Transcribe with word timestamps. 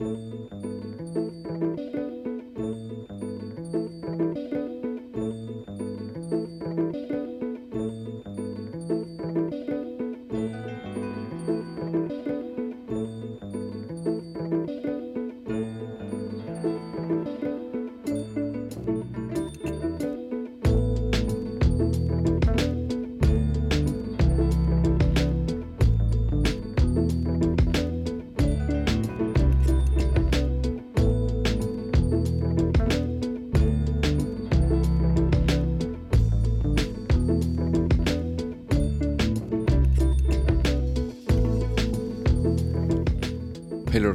Música 0.00 0.57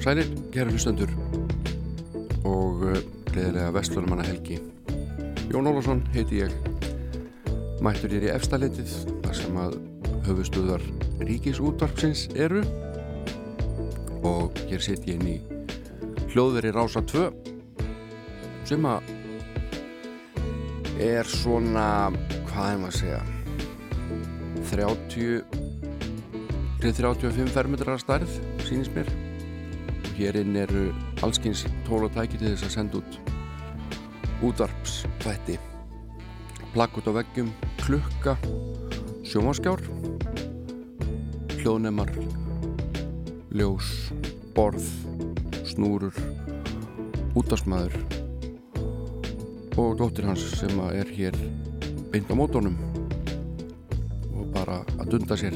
og 0.04 0.10
sælir, 0.10 0.28
gera 0.52 0.68
hlustendur. 0.68 1.12
Og 2.44 2.82
uh, 2.84 2.98
gleðilega 3.30 3.70
vestlunumanna 3.72 4.26
helgi. 4.28 4.58
Jón 5.48 5.70
Ólafsson 5.70 6.02
heiti 6.12 6.42
ég, 6.42 6.52
mættur 7.80 8.12
ég 8.12 8.26
í 8.28 8.34
efstaleitið 8.34 8.92
þar 9.24 9.38
sem 9.40 9.62
að 9.64 9.78
höfustuðar 10.28 10.84
ríkisútvarpsins 11.24 12.26
eru. 12.36 12.66
Og 14.28 14.60
hér 14.68 14.84
sitt 14.84 15.08
ég 15.08 15.16
inn 15.22 15.38
í 15.38 15.40
hljóðveri 16.34 16.76
Rása 16.76 17.00
2 17.08 17.24
sem 18.68 18.84
að 18.84 19.08
er 21.00 21.32
svona, 21.32 22.12
hvað 22.52 22.74
er 22.74 22.80
maður 22.84 22.92
að 22.92 23.00
segja, 23.00 23.24
30 24.68 25.62
til 26.84 26.98
35 27.06 27.54
fermetrar 27.56 28.04
stærð, 28.04 28.42
sínist 28.68 28.92
mér 28.98 29.23
hérinn 30.18 30.56
eru 30.56 30.90
allskynns 31.26 31.66
tól 31.88 32.06
og 32.08 32.14
tæki 32.14 32.38
til 32.38 32.52
þess 32.54 32.68
að 32.68 32.76
senda 32.78 33.00
út 33.00 33.20
útvarpsvætti 34.44 35.58
plakkut 36.74 37.08
á 37.10 37.12
veggjum 37.18 37.52
klukka 37.82 38.36
sjómaskjár 39.26 39.82
hljóðnemar 41.58 42.12
ljós 43.56 43.92
borð 44.58 44.88
snúrur 45.70 46.18
útastmaður 47.40 47.96
og 49.78 49.96
dóttir 50.02 50.28
hans 50.30 50.44
sem 50.60 50.82
er 50.92 51.14
hér 51.18 51.38
beint 52.14 52.30
á 52.30 52.36
mótónum 52.38 52.76
og 54.34 54.50
bara 54.54 54.82
að 54.98 55.16
dunda 55.16 55.38
sér 55.40 55.56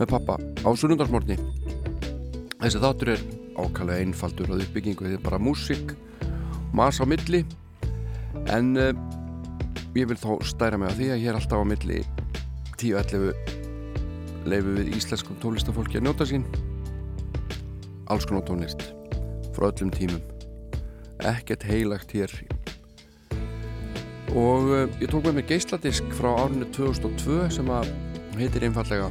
með 0.00 0.10
pappa 0.16 0.36
á 0.40 0.68
sunnundarsmórni 0.74 1.38
þessi 2.58 2.82
þáttur 2.82 3.14
er 3.16 3.24
ákallega 3.58 4.02
einfaldur 4.04 4.52
að 4.52 4.64
uppbyggingu 4.66 5.06
þetta 5.06 5.18
er 5.18 5.24
bara 5.24 5.40
músík, 5.42 5.94
mas 6.72 7.00
á 7.00 7.04
milli. 7.08 7.42
En 8.52 8.72
uh, 8.80 8.92
ég 9.96 10.08
vil 10.08 10.18
þá 10.18 10.30
stæra 10.48 10.80
mig 10.80 10.90
að 10.90 11.00
því 11.00 11.10
að 11.12 11.22
ég 11.22 11.30
er 11.32 11.38
alltaf 11.38 11.62
á 11.62 11.66
milli 11.68 12.00
10-11 12.80 14.48
leifu 14.48 14.76
við 14.78 14.96
íslenskum 14.96 15.38
tólistafólki 15.42 16.00
að 16.00 16.08
njóta 16.08 16.26
sín. 16.28 16.46
Alls 18.10 18.26
konar 18.28 18.44
tónlist 18.48 18.88
frá 19.52 19.68
öllum 19.68 19.92
tímum. 19.94 20.22
Ekkert 21.28 21.66
heilagt 21.68 22.14
hér. 22.16 22.32
Og 24.32 24.72
uh, 24.72 24.86
ég 24.98 25.10
tók 25.12 25.26
með 25.28 25.42
mér 25.42 25.50
geisladisk 25.52 26.08
frá 26.16 26.32
árinu 26.40 26.66
2002 26.72 27.52
sem 27.58 27.68
að 27.72 27.92
heitir 28.38 28.64
einfallega 28.64 29.10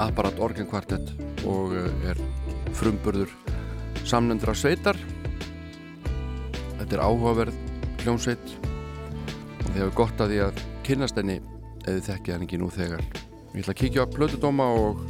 Apparat 0.00 0.40
Organ 0.40 0.68
Quartet 0.68 1.12
og 1.44 1.76
uh, 1.76 2.08
er 2.08 2.20
frumburður 2.76 3.32
samnendra 4.06 4.54
sveitar. 4.54 4.98
Þetta 6.76 6.92
er 6.92 7.02
áhugaverð 7.02 7.56
hljómsveit. 8.04 8.56
Og 8.62 9.68
þið 9.70 9.78
hefur 9.80 9.94
gott 10.02 10.22
að 10.22 10.32
því 10.32 10.40
að 10.46 10.64
kynast 10.86 11.18
henni 11.18 11.38
eða 11.86 12.04
þekkið 12.10 12.34
hann 12.34 12.44
ekki 12.46 12.60
nú 12.60 12.70
þegar. 12.74 13.04
Ég 13.56 13.62
ætla 13.62 13.74
að 13.74 13.80
kíkja 13.80 14.04
á 14.04 14.12
Plötudóma 14.12 14.66
og 14.76 15.00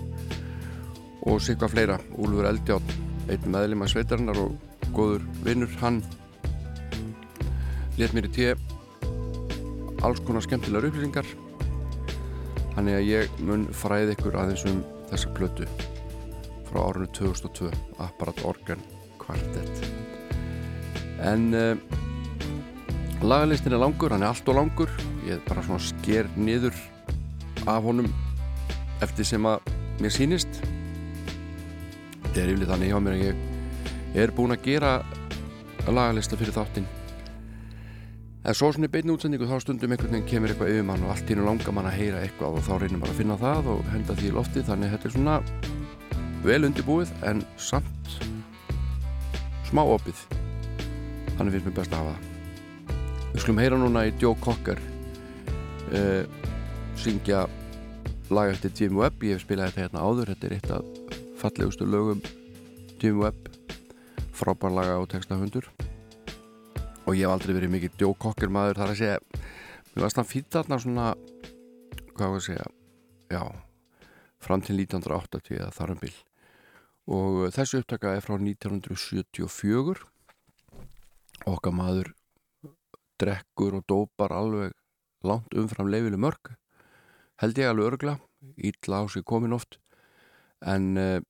og 1.27 1.41
sikva 1.43 1.69
fleira. 1.69 1.99
Úlfur 2.23 2.47
Eldjátt, 2.47 2.93
einn 3.27 3.51
meðlum 3.51 3.83
að 3.83 3.93
sveitarinnar 3.97 4.39
og 4.39 4.55
góður 4.95 5.27
vinnur 5.43 5.73
hann 5.81 5.99
let 7.99 8.15
mér 8.15 8.29
í 8.29 8.33
tíu 8.37 8.55
alls 10.07 10.23
konar 10.23 10.45
skemmtilegar 10.45 10.87
upplýsingar. 10.93 11.27
Þannig 12.77 13.01
að 13.01 13.11
ég 13.11 13.43
mun 13.43 13.67
fræði 13.75 14.15
ykkur 14.15 14.39
aðeins 14.39 14.67
um 14.71 14.83
þessa 15.11 15.35
plötu 15.35 15.67
frá 16.69 16.83
árunni 16.83 17.09
2002 17.17 17.71
Apparat 18.03 18.43
Organ 18.45 18.83
Quartet. 19.21 19.87
En 21.23 21.49
uh, 21.55 21.75
lagalistin 23.23 23.75
er 23.75 23.83
langur, 23.83 24.13
hann 24.13 24.25
er 24.25 24.33
allt 24.33 24.49
og 24.51 24.59
langur. 24.59 24.93
Ég 25.27 25.43
bara 25.49 25.65
svona 25.67 25.83
sker 25.83 26.29
niður 26.37 26.77
af 27.67 27.83
honum 27.87 28.11
eftir 29.03 29.27
sem 29.27 29.47
að 29.49 29.73
mér 30.03 30.15
sýnist. 30.15 30.61
Þetta 32.27 32.43
er 32.43 32.53
yfirlega 32.53 32.75
þannig 32.75 32.93
hjá 32.93 33.01
mér 33.03 33.17
að 33.17 33.25
ég 33.27 34.23
er 34.23 34.35
búin 34.37 34.55
að 34.55 34.69
gera 34.69 34.93
lagalista 35.87 36.39
fyrir 36.39 36.55
þáttinn. 36.57 36.87
En 38.47 38.55
svo 38.55 38.69
svona 38.71 38.87
í 38.87 38.93
beinu 38.95 39.17
útsendingu 39.17 39.49
þá 39.51 39.57
stundum 39.65 39.91
einhvern 39.91 40.13
veginn 40.13 40.29
kemur 40.31 40.53
eitthvað 40.53 40.71
yfir 40.71 40.85
mann 40.87 41.03
og 41.03 41.11
allt 41.11 41.31
í 41.33 41.35
nú 41.35 41.47
langar 41.49 41.75
mann 41.75 41.89
að 41.91 41.97
heyra 41.99 42.21
eitthvað 42.23 42.61
og 42.61 42.63
þá 42.63 42.75
reynir 42.79 43.01
maður 43.01 43.15
að 43.15 43.19
finna 43.19 43.39
það 43.41 43.71
og 43.73 43.89
henda 43.91 44.15
því 44.21 44.29
í 44.29 44.35
lofti 44.37 44.63
þannig 44.69 44.93
þetta 44.93 45.09
er 45.09 45.15
svona 45.17 45.35
vel 46.45 46.65
undirbúið 46.69 47.13
en 47.29 47.43
samt 47.57 48.17
smá 49.69 49.83
opið. 49.85 50.19
Þannig 51.37 51.57
finnst 51.57 51.69
mér 51.69 51.77
best 51.79 51.95
að 51.95 52.03
hafa 52.03 52.17
það. 52.17 52.33
Við 53.33 53.43
skulum 53.45 53.61
heyra 53.61 53.79
núna 53.81 54.05
í 54.09 54.13
Joe 54.21 54.37
Cocker 54.41 54.81
uh, 55.93 56.25
syngja 56.97 57.45
lag 58.33 58.53
eftir 58.53 58.73
Jim 58.77 58.97
Webb. 59.01 59.25
Ég 59.27 59.37
hef 59.37 59.45
spilað 59.45 59.75
þetta 59.75 59.85
hérna 59.85 60.05
áður 60.07 60.33
þetta 60.33 60.49
er 60.49 60.57
eitt 60.57 60.71
af 60.77 61.21
fallegustu 61.43 61.89
lögum 61.89 62.23
Jim 63.03 63.21
Webb. 63.21 63.51
Frábær 64.37 64.75
laga 64.77 64.97
og 65.01 65.11
textahundur. 65.13 65.69
Og 67.07 67.15
ég 67.15 67.27
hef 67.27 67.35
aldrei 67.35 67.55
verið 67.59 67.75
mikið 67.77 68.03
Joe 68.03 68.17
Cocker 68.19 68.53
maður 68.53 68.81
þar 68.81 68.95
að 68.95 69.01
segja. 69.03 69.21
Mér 69.93 70.07
varst 70.07 70.21
hann 70.21 70.29
fyrir 70.29 70.51
þarna 70.53 70.81
svona 70.83 71.13
hvað 72.17 72.33
var 72.33 72.41
að 72.41 72.47
segja 72.47 72.67
já, 73.33 73.43
fram 74.43 74.63
til 74.65 74.81
1980 74.81 75.61
eða 75.61 75.73
þar 75.75 75.95
um 75.95 76.03
bil. 76.03 76.17
Og 77.07 77.41
þessu 77.55 77.81
upptaka 77.83 78.17
er 78.17 78.25
frá 78.25 78.37
1974 78.39 80.05
okkar 81.47 81.75
maður 81.75 82.13
drekkur 83.21 83.79
og 83.79 83.87
dópar 83.89 84.35
alveg 84.35 84.75
langt 85.27 85.55
umfram 85.55 85.91
leifileg 85.91 86.21
mörg 86.21 86.57
held 87.43 87.59
ég 87.61 87.71
alveg 87.71 87.93
örgla 87.93 88.17
ítla 88.57 89.03
á 89.03 89.09
sig 89.09 89.25
komin 89.25 89.53
oft. 89.53 89.79
En 90.61 90.97
uh, 90.97 91.21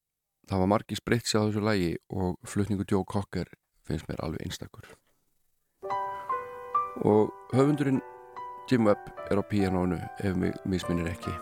það 0.49 0.62
var 0.62 0.71
margi 0.71 0.99
spreitt 0.99 1.27
sér 1.27 1.43
á 1.43 1.47
þessu 1.49 1.65
lægi 1.65 1.97
og 2.11 2.37
flutningu 2.47 2.87
Joe 2.88 3.05
Cocker 3.05 3.49
finnst 3.87 4.09
mér 4.09 4.23
alveg 4.23 4.47
einstakur. 4.47 4.87
Og 7.05 7.33
höfundurinn 7.53 8.00
Jim 8.71 8.87
Webb 8.87 9.11
er 9.31 9.38
á 9.38 9.44
píanónu 9.47 9.99
ef 10.19 10.37
mig 10.37 10.55
misminir 10.65 11.11
ekki 11.12 11.34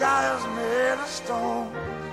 sky 0.00 0.34
is 0.34 0.44
made 0.56 0.98
of 0.98 1.06
stone. 1.06 2.09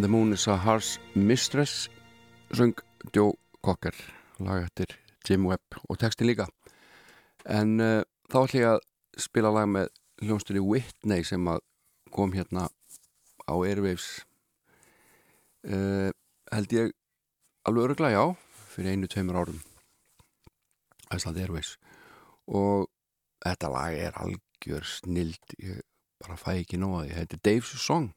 The 0.00 0.08
Moon 0.08 0.32
is 0.32 0.46
a 0.48 0.56
Harsh 0.56 0.98
Mistress 1.14 1.90
sung 2.52 2.72
Joe 3.12 3.34
Cocker 3.60 3.92
lag 4.38 4.62
eftir 4.64 4.94
Jim 5.28 5.44
Webb 5.44 5.76
og 5.90 5.98
textin 6.00 6.24
líka. 6.30 6.46
En 7.44 7.74
uh, 7.84 8.00
þá 8.32 8.36
ætlum 8.40 8.62
ég 8.62 8.68
að 8.70 8.78
spila 9.20 9.50
lag 9.52 9.68
með 9.68 9.90
hljómsdurri 10.24 10.62
Whitney 10.64 11.26
sem 11.28 11.44
að 11.52 11.60
kom 12.16 12.32
hérna 12.32 12.70
á 13.44 13.54
Airwaves. 13.60 14.22
Uh, 15.68 16.08
held 16.48 16.72
ég 16.72 16.94
alveg 17.68 17.90
öruglega 17.90 18.16
já 18.16 18.24
fyrir 18.72 18.94
einu, 18.94 19.10
tveimur 19.10 19.42
árum. 19.42 19.60
Æslandi 21.12 21.44
Airwaves. 21.44 21.74
Og 22.48 22.88
þetta 23.44 23.74
lag 23.76 24.00
er 24.00 24.16
algjör 24.16 24.88
snild 24.96 25.58
ég 25.60 25.84
bara 26.24 26.40
fæ 26.40 26.54
ekki 26.62 26.80
nóða, 26.80 27.04
ég 27.12 27.20
heiti 27.20 27.42
Dave's 27.44 27.76
Song. 27.84 28.14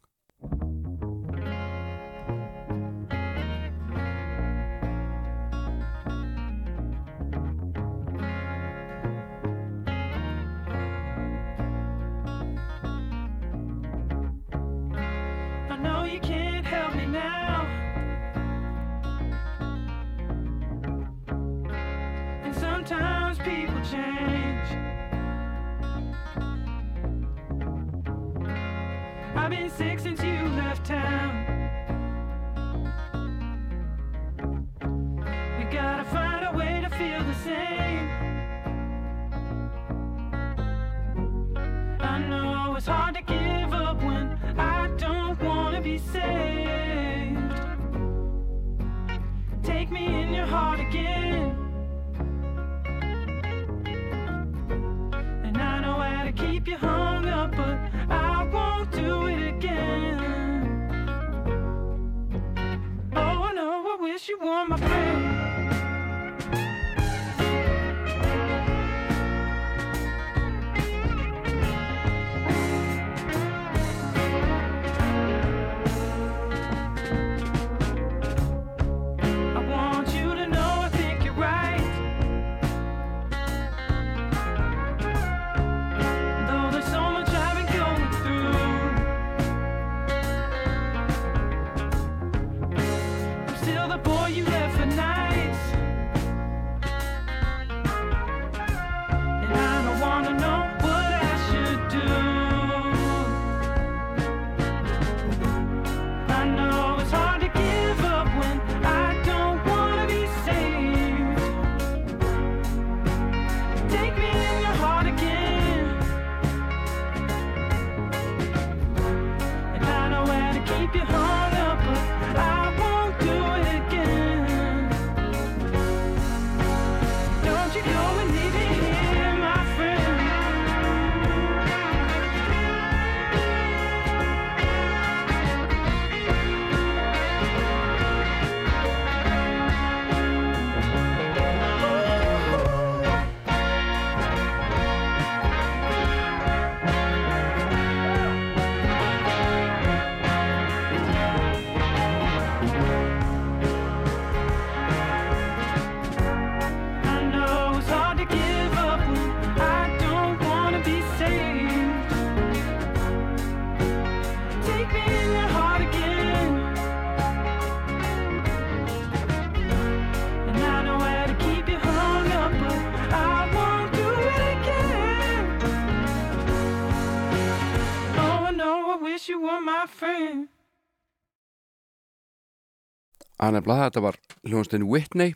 Að 183.47 183.57
nefnilega 183.57 183.87
þetta 183.87 184.03
var 184.05 184.19
hljónstinn 184.43 184.87
Whitney. 184.89 185.33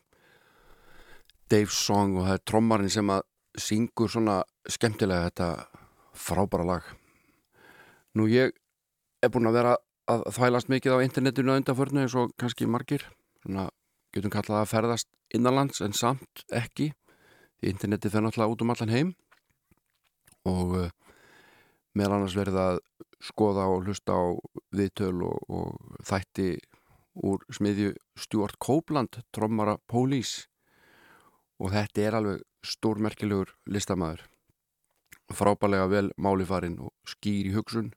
Dave 1.47 1.71
Song 1.71 2.17
og 2.17 2.27
það 2.27 2.37
er 2.37 2.45
trommarinn 2.49 2.91
sem 2.91 3.11
að 3.11 3.25
syngur 3.57 4.11
svona 4.11 4.41
skemmtilega 4.69 5.29
þetta 5.29 5.49
frábæra 6.17 6.65
lag. 6.67 6.87
Nú 8.17 8.27
ég 8.29 8.53
er 9.23 9.31
búin 9.33 9.49
að 9.49 9.59
vera 9.59 9.75
að 10.07 10.25
þvælast 10.35 10.71
mikið 10.71 10.97
á 10.97 11.05
internetinu 11.05 11.53
að 11.53 11.61
undanförnu 11.61 12.03
eins 12.03 12.15
og 12.17 12.33
kannski 12.39 12.67
margir. 12.69 13.03
Svona 13.43 13.69
getum 14.15 14.33
kallað 14.33 14.63
að 14.63 14.71
ferðast 14.71 15.09
innanlands 15.35 15.81
en 15.83 15.95
samt 15.97 16.45
ekki. 16.55 16.91
Því 17.57 17.73
internetið 17.73 18.13
fer 18.13 18.23
náttúrulega 18.25 18.53
út 18.53 18.63
um 18.63 18.73
allan 18.73 18.93
heim. 18.93 19.11
Og 20.47 20.75
uh, 20.79 20.89
meðal 21.97 22.19
annars 22.19 22.37
verið 22.37 22.59
að 22.61 22.81
skoða 23.23 23.65
og 23.71 23.87
hlusta 23.87 24.15
á 24.15 24.25
viðtöl 24.77 25.23
og, 25.25 25.39
og 25.49 26.01
þætti 26.05 26.53
úr 27.23 27.43
smiðju 27.53 27.93
Stuart 28.19 28.57
Copeland 28.59 29.21
trommara 29.33 29.77
Police. 29.89 30.47
Og 31.57 31.73
þetta 31.73 32.03
er 32.03 32.17
alveg 32.19 32.43
stórmerkilegur 32.65 33.55
listamæður 33.65 34.27
frábælega 35.33 35.87
vel 35.91 36.09
málifarinn 36.15 36.77
og 36.79 36.93
skýr 37.07 37.49
í 37.49 37.53
hugsun 37.55 37.91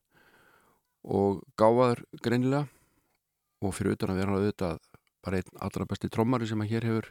og 1.07 1.43
gáfaður 1.61 2.05
greinilega. 2.23 2.67
Og 3.61 3.75
fyrir 3.77 3.97
utan 3.97 4.15
að 4.15 4.23
vera 4.23 4.37
auðvitað 4.39 4.79
bara 5.21 5.41
einn 5.41 5.61
allra 5.61 5.87
besti 5.89 6.09
trommari 6.09 6.49
sem 6.49 6.61
að 6.65 6.71
hér 6.73 6.87
hefur 6.89 7.11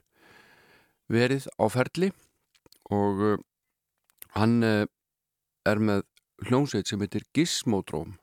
verið 1.14 1.46
á 1.62 1.66
ferli. 1.70 2.10
Og 2.90 3.22
uh, 3.22 3.36
hann 4.34 4.64
uh, 4.66 4.86
er 5.70 5.82
með 5.82 6.08
hljómsveit 6.48 6.90
sem 6.90 7.02
heitir 7.04 7.28
Gizmodrome 7.36 8.18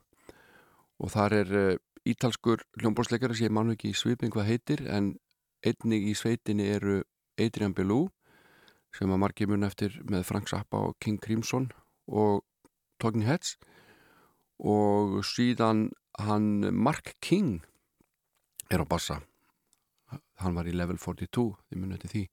og 0.97 1.13
þar 1.13 1.37
er 1.37 1.53
uh, 1.55 1.79
ítalskur 2.07 2.63
hljómbórsleikari 2.81 3.37
sem 3.37 3.49
ég 3.49 3.55
mann 3.55 3.73
ekki 3.75 3.91
í 3.91 3.99
sviping 3.99 4.35
hvað 4.35 4.51
heitir 4.51 4.83
en 4.87 5.15
einnig 5.67 6.07
í 6.11 6.15
sveitinni 6.15 6.69
eru 6.71 7.01
Adrian 7.41 7.75
Belew 7.75 8.07
sem 8.97 9.11
að 9.13 9.23
margir 9.23 9.51
mun 9.51 9.67
eftir 9.67 9.97
með 10.09 10.27
Frank 10.29 10.51
Zappa 10.51 10.87
og 10.89 10.97
King 11.03 11.19
Crimson 11.23 11.71
og 12.07 12.45
Talking 13.03 13.27
Heads 13.27 13.57
og 14.63 15.19
síðan 15.27 15.91
hann 16.23 16.71
Mark 16.73 17.17
King 17.21 17.61
er 18.73 18.81
á 18.83 18.87
bassa. 18.89 19.21
Hann 20.41 20.57
var 20.57 20.69
í 20.69 20.75
level 20.75 20.99
42 21.01 21.51
því 21.69 21.81
mun 21.81 21.97
eftir 21.97 22.13
því. 22.13 22.25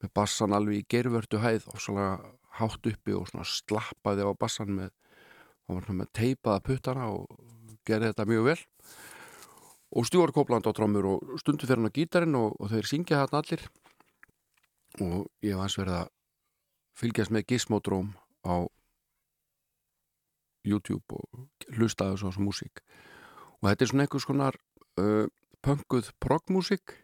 Með 0.00 0.12
bassan 0.16 0.56
alveg 0.56 0.82
í 0.82 0.88
gervördu 0.88 1.40
hæð 1.40 1.68
og 1.72 1.80
svona 1.80 2.10
hátt 2.58 2.86
uppi 2.90 3.14
og 3.16 3.28
svona 3.30 3.46
slappaði 3.46 4.26
á 4.26 4.32
bassan 4.36 4.74
með, 4.76 4.92
með 5.68 6.12
teipaða 6.16 6.64
puttana 6.66 7.08
og 7.12 7.28
gerði 7.88 8.10
þetta 8.10 8.28
mjög 8.28 8.46
vel 8.50 8.60
og 9.90 10.06
Stjórn 10.06 10.34
Kopland 10.34 10.66
á 10.66 10.72
trómur 10.72 11.06
og 11.10 11.38
stundu 11.42 11.66
fyrir 11.66 11.80
hann 11.80 11.90
á 11.90 11.96
gítarinn 11.96 12.38
og, 12.38 12.54
og 12.60 12.70
þeir 12.70 12.86
syngja 12.86 13.22
þarna 13.24 13.42
allir. 13.42 13.64
Og 15.00 15.26
ég 15.42 15.58
var 15.58 15.66
eins 15.66 15.78
verið 15.78 15.96
að 15.98 16.12
fylgjast 17.00 17.34
með 17.34 17.46
Gizmodrome 17.50 18.14
á 18.46 18.56
YouTube 20.66 21.16
og 21.16 21.46
hlustaði 21.74 22.20
svo 22.20 22.32
sem 22.34 22.46
músík. 22.46 22.82
Og 23.60 23.70
þetta 23.70 23.84
er 23.84 23.90
svona 23.90 24.06
einhvers 24.06 24.28
konar 24.28 24.58
uh, 25.00 25.26
punkuð 25.64 26.12
progmúsík 26.22 26.96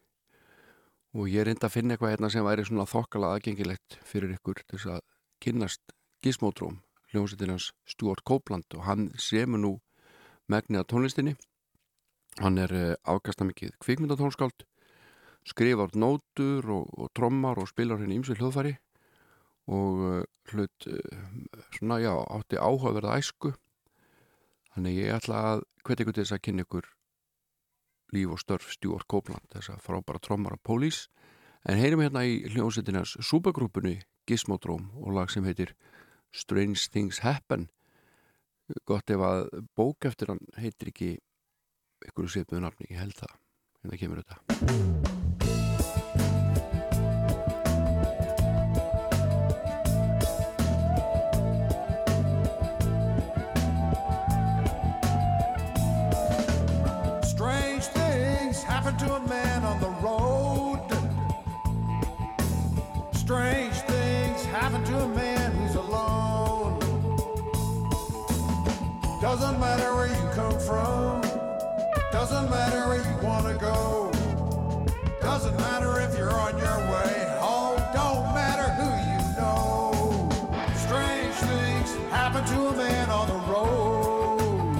og 1.16 1.30
ég 1.32 1.46
reyndi 1.48 1.64
að 1.64 1.72
finna 1.72 1.96
eitthvað 1.96 2.14
hérna 2.14 2.30
sem 2.32 2.44
væri 2.44 2.66
svona 2.68 2.88
þokkala 2.88 3.32
aðgengilegt 3.34 3.98
fyrir 4.04 4.36
ykkur 4.36 4.60
til 4.62 4.76
þess 4.76 4.92
að 4.98 5.04
kynnast 5.42 5.96
Gizmodrome 6.24 6.82
hljómsveitinans 7.12 7.72
Stuart 7.88 8.22
Copeland. 8.24 8.68
Og 8.76 8.84
hann 8.84 9.10
semur 9.18 9.62
nú 9.62 9.72
megnið 10.52 10.82
að 10.82 10.90
tónlistinni 10.92 11.36
hann 12.42 12.58
er 12.60 12.72
uh, 12.72 12.94
afkasta 13.08 13.46
mikið 13.48 13.76
kvikmyndatónskáld 13.82 14.66
skrifar 15.46 15.94
nótur 15.94 16.66
og, 16.74 16.90
og 16.98 17.12
trommar 17.16 17.60
og 17.62 17.70
spilar 17.70 18.00
henni 18.02 18.18
ímsu 18.18 18.36
hljóðfæri 18.36 18.74
og 19.72 20.02
uh, 20.02 20.24
hlut 20.50 20.88
uh, 20.90 21.14
svona 21.78 22.00
já, 22.02 22.12
átti 22.12 22.58
áhugaverða 22.58 23.16
æsku. 23.18 23.54
Þannig 24.74 25.00
ég 25.00 25.16
ætla 25.16 25.42
að 25.52 25.64
hvet 25.86 26.02
ykkur 26.02 26.16
til 26.16 26.24
þess 26.24 26.36
að 26.36 26.44
kynna 26.46 26.66
ykkur 26.66 26.90
líf 28.14 28.34
og 28.34 28.42
störf 28.42 28.68
Stuart 28.74 29.08
Copeland 29.10 29.46
þess 29.54 29.72
að 29.72 29.82
frábæra 29.86 30.22
trommar 30.22 30.56
af 30.58 30.62
Police. 30.62 31.08
En 31.66 31.80
heyrim 31.80 32.02
hérna 32.04 32.22
í 32.26 32.44
hljóðsettinars 32.52 33.16
supergrúpunni 33.26 34.00
Gizmodrome 34.26 34.92
og 35.02 35.16
lag 35.16 35.30
sem 35.32 35.46
heitir 35.46 35.74
Strange 36.34 36.90
Things 36.92 37.22
Happen. 37.24 37.68
Gott 38.86 39.10
ef 39.10 39.22
að 39.22 39.48
bók 39.78 40.06
eftir 40.06 40.30
hann 40.32 40.42
heitir 40.58 40.90
ekki 40.90 41.10
ykkur 42.04 42.28
svipuðu 42.28 42.60
nafni, 42.64 42.86
ég 42.90 43.00
held 43.00 43.16
það 43.16 43.32
hérna 43.82 43.96
kemur 44.00 44.22
þetta 44.22 44.36
Strange 57.36 57.84
things 57.84 58.62
happen 58.62 58.96
to 58.96 59.14
a 59.14 59.20
man 59.28 59.62
on 59.64 59.78
the 59.80 59.90
road. 60.00 60.80
Strange 63.12 63.74
things 63.74 64.44
happen 64.46 64.82
to 64.84 64.98
a 64.98 65.08
man 65.08 65.52
who's 65.52 65.74
alone. 65.74 66.78
Doesn't 69.20 69.60
matter 69.60 69.94
where 69.94 70.06
you 70.06 70.28
come 70.34 70.58
from. 70.60 71.05
Doesn't 72.46 72.60
matter 72.60 72.88
where 72.88 73.02
you 73.02 73.26
want 73.26 73.46
to 73.48 73.54
go. 73.54 74.12
Doesn't 75.20 75.56
matter 75.56 76.00
if 76.00 76.16
you're 76.16 76.30
on 76.30 76.56
your 76.56 76.78
way. 76.92 77.38
Oh, 77.40 77.74
don't 77.92 78.32
matter 78.34 78.70
who 78.78 78.86
you 79.10 79.18
know. 79.36 80.28
Strange 80.76 81.34
things 81.34 81.96
happen 82.12 82.44
to 82.44 82.66
a 82.68 82.76
man 82.76 83.10
on 83.10 83.26
the 83.26 83.34
road. 83.50 84.78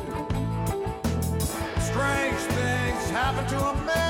Strange 1.80 2.38
things 2.54 3.10
happen 3.10 3.44
to 3.48 3.58
a 3.58 3.74
man 3.84 4.05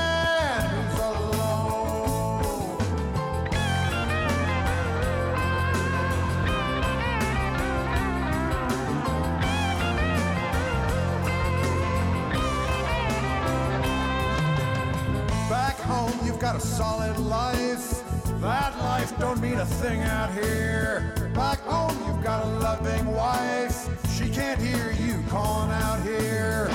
you've 16.37 16.43
got 16.43 16.55
a 16.55 16.59
solid 16.59 17.17
life. 17.17 18.03
That 18.41 18.77
life 18.77 19.17
don't 19.17 19.41
mean 19.41 19.57
a 19.57 19.65
thing 19.65 20.01
out 20.01 20.31
here. 20.31 21.31
Back 21.33 21.57
home, 21.61 21.97
you've 22.05 22.23
got 22.23 22.45
a 22.45 22.49
loving 22.59 23.07
wife. 23.07 23.89
She 24.15 24.29
can't 24.29 24.61
hear 24.61 24.91
you 24.91 25.23
calling 25.29 25.71
out 25.71 25.99
here. 26.03 26.69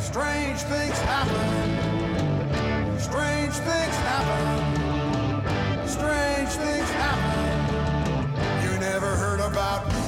Strange 0.00 0.58
things 0.62 0.98
happen. 1.02 2.98
Strange 2.98 3.54
things 3.54 3.96
happen. 4.10 5.86
Strange 5.86 6.48
things 6.48 6.90
happen. 6.90 8.64
You 8.64 8.76
never 8.80 9.14
heard 9.14 9.38
about 9.38 10.01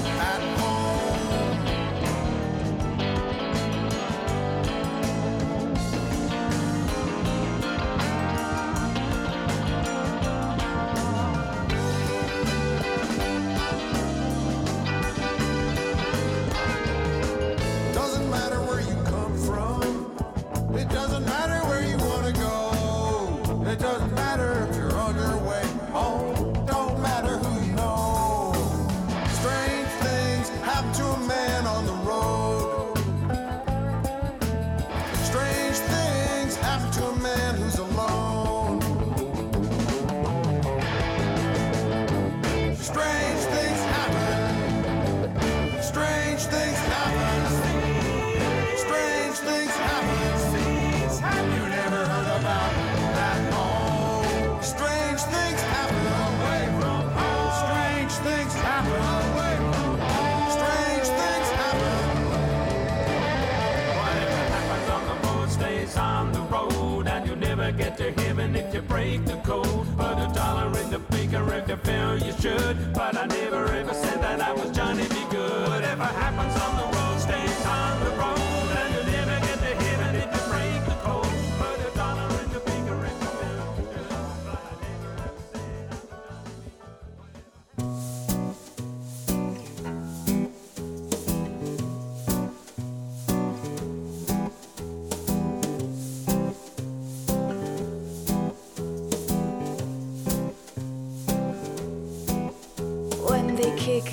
break 68.95 69.25
the 69.25 69.37
code. 69.39 69.87
Put 69.97 70.19
a 70.27 70.31
dollar 70.33 70.71
in 70.79 70.89
the 70.91 71.01
baker 71.11 71.45
if 71.55 71.69
you 71.69 71.77
fail, 71.89 72.17
you 72.27 72.33
should. 72.41 72.77
But 72.95 73.17
I 73.17 73.27
never 73.27 73.65
ever 73.81 73.95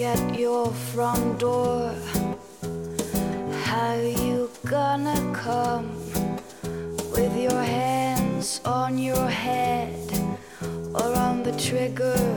at 0.03 0.39
your 0.39 0.67
front 0.71 1.39
door. 1.39 1.93
How 3.65 3.93
you 3.93 4.49
gonna 4.65 5.19
come 5.33 5.89
with 7.11 7.35
your 7.37 7.61
hands 7.61 8.61
on 8.65 8.97
your 8.97 9.27
head 9.27 9.97
or 10.93 11.13
on 11.15 11.43
the 11.43 11.51
trigger? 11.53 12.30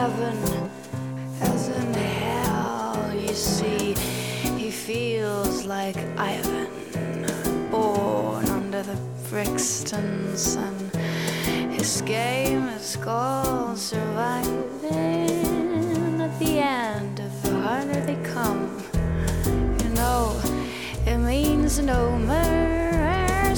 heaven 0.00 0.38
as 1.42 1.68
in 1.68 1.92
hell. 1.92 3.14
You 3.14 3.34
see, 3.34 3.94
he 4.56 4.70
feels 4.70 5.66
like 5.66 5.98
Ivan, 6.16 6.70
born 7.70 8.46
under 8.46 8.82
the 8.82 8.96
Brixton 9.28 10.34
sun. 10.38 10.74
His 11.70 12.00
game 12.00 12.66
is 12.68 12.96
called 12.96 13.76
surviving. 13.76 14.62
At 16.26 16.38
the 16.38 16.54
end 16.60 17.20
of 17.20 17.42
the 17.42 17.52
harder 17.60 18.00
they 18.00 18.18
come, 18.34 18.82
you 19.82 19.90
know, 20.00 20.40
it 21.04 21.18
means 21.18 21.78
no 21.78 22.16
mercy. 22.16 23.52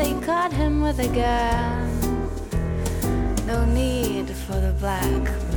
They 0.00 0.14
caught 0.20 0.52
him 0.52 0.82
with 0.82 1.00
a 1.00 1.08
gun. 1.08 1.88
No 3.44 3.64
need 3.64 4.28
for 4.46 4.60
the 4.60 4.74
black 4.78 5.47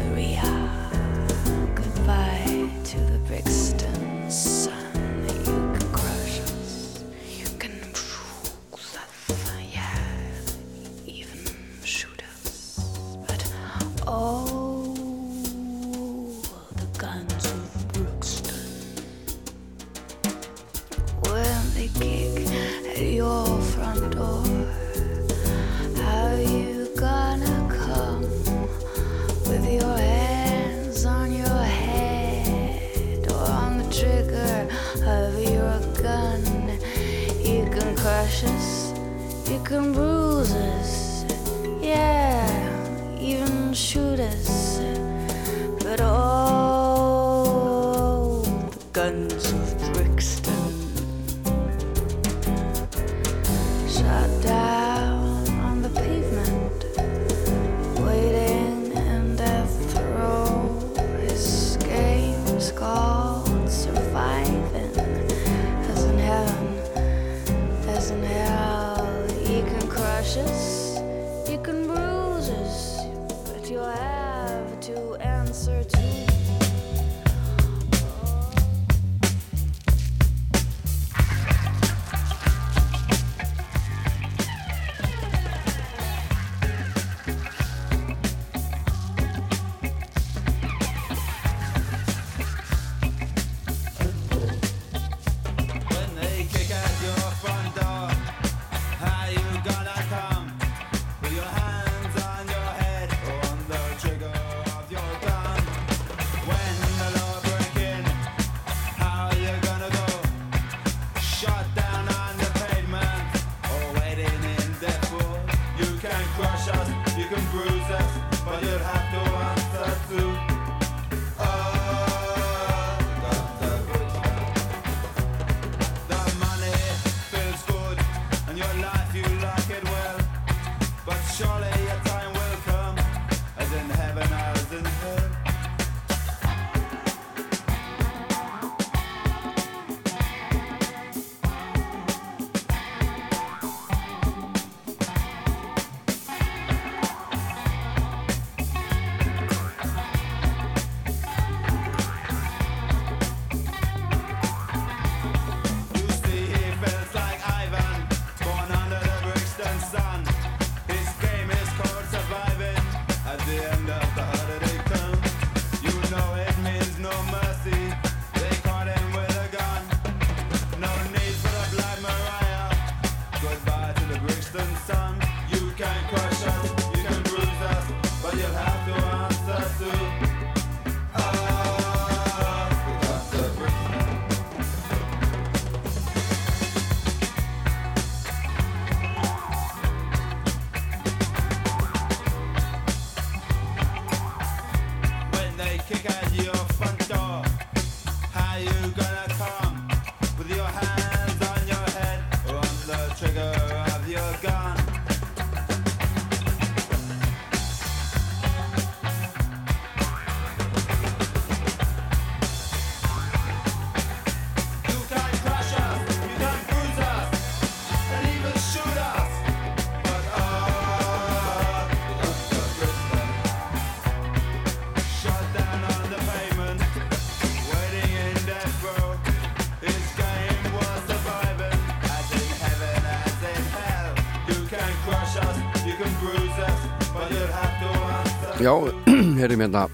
Já, 238.61 238.75
erum 239.43 239.61
hérna 239.63 239.87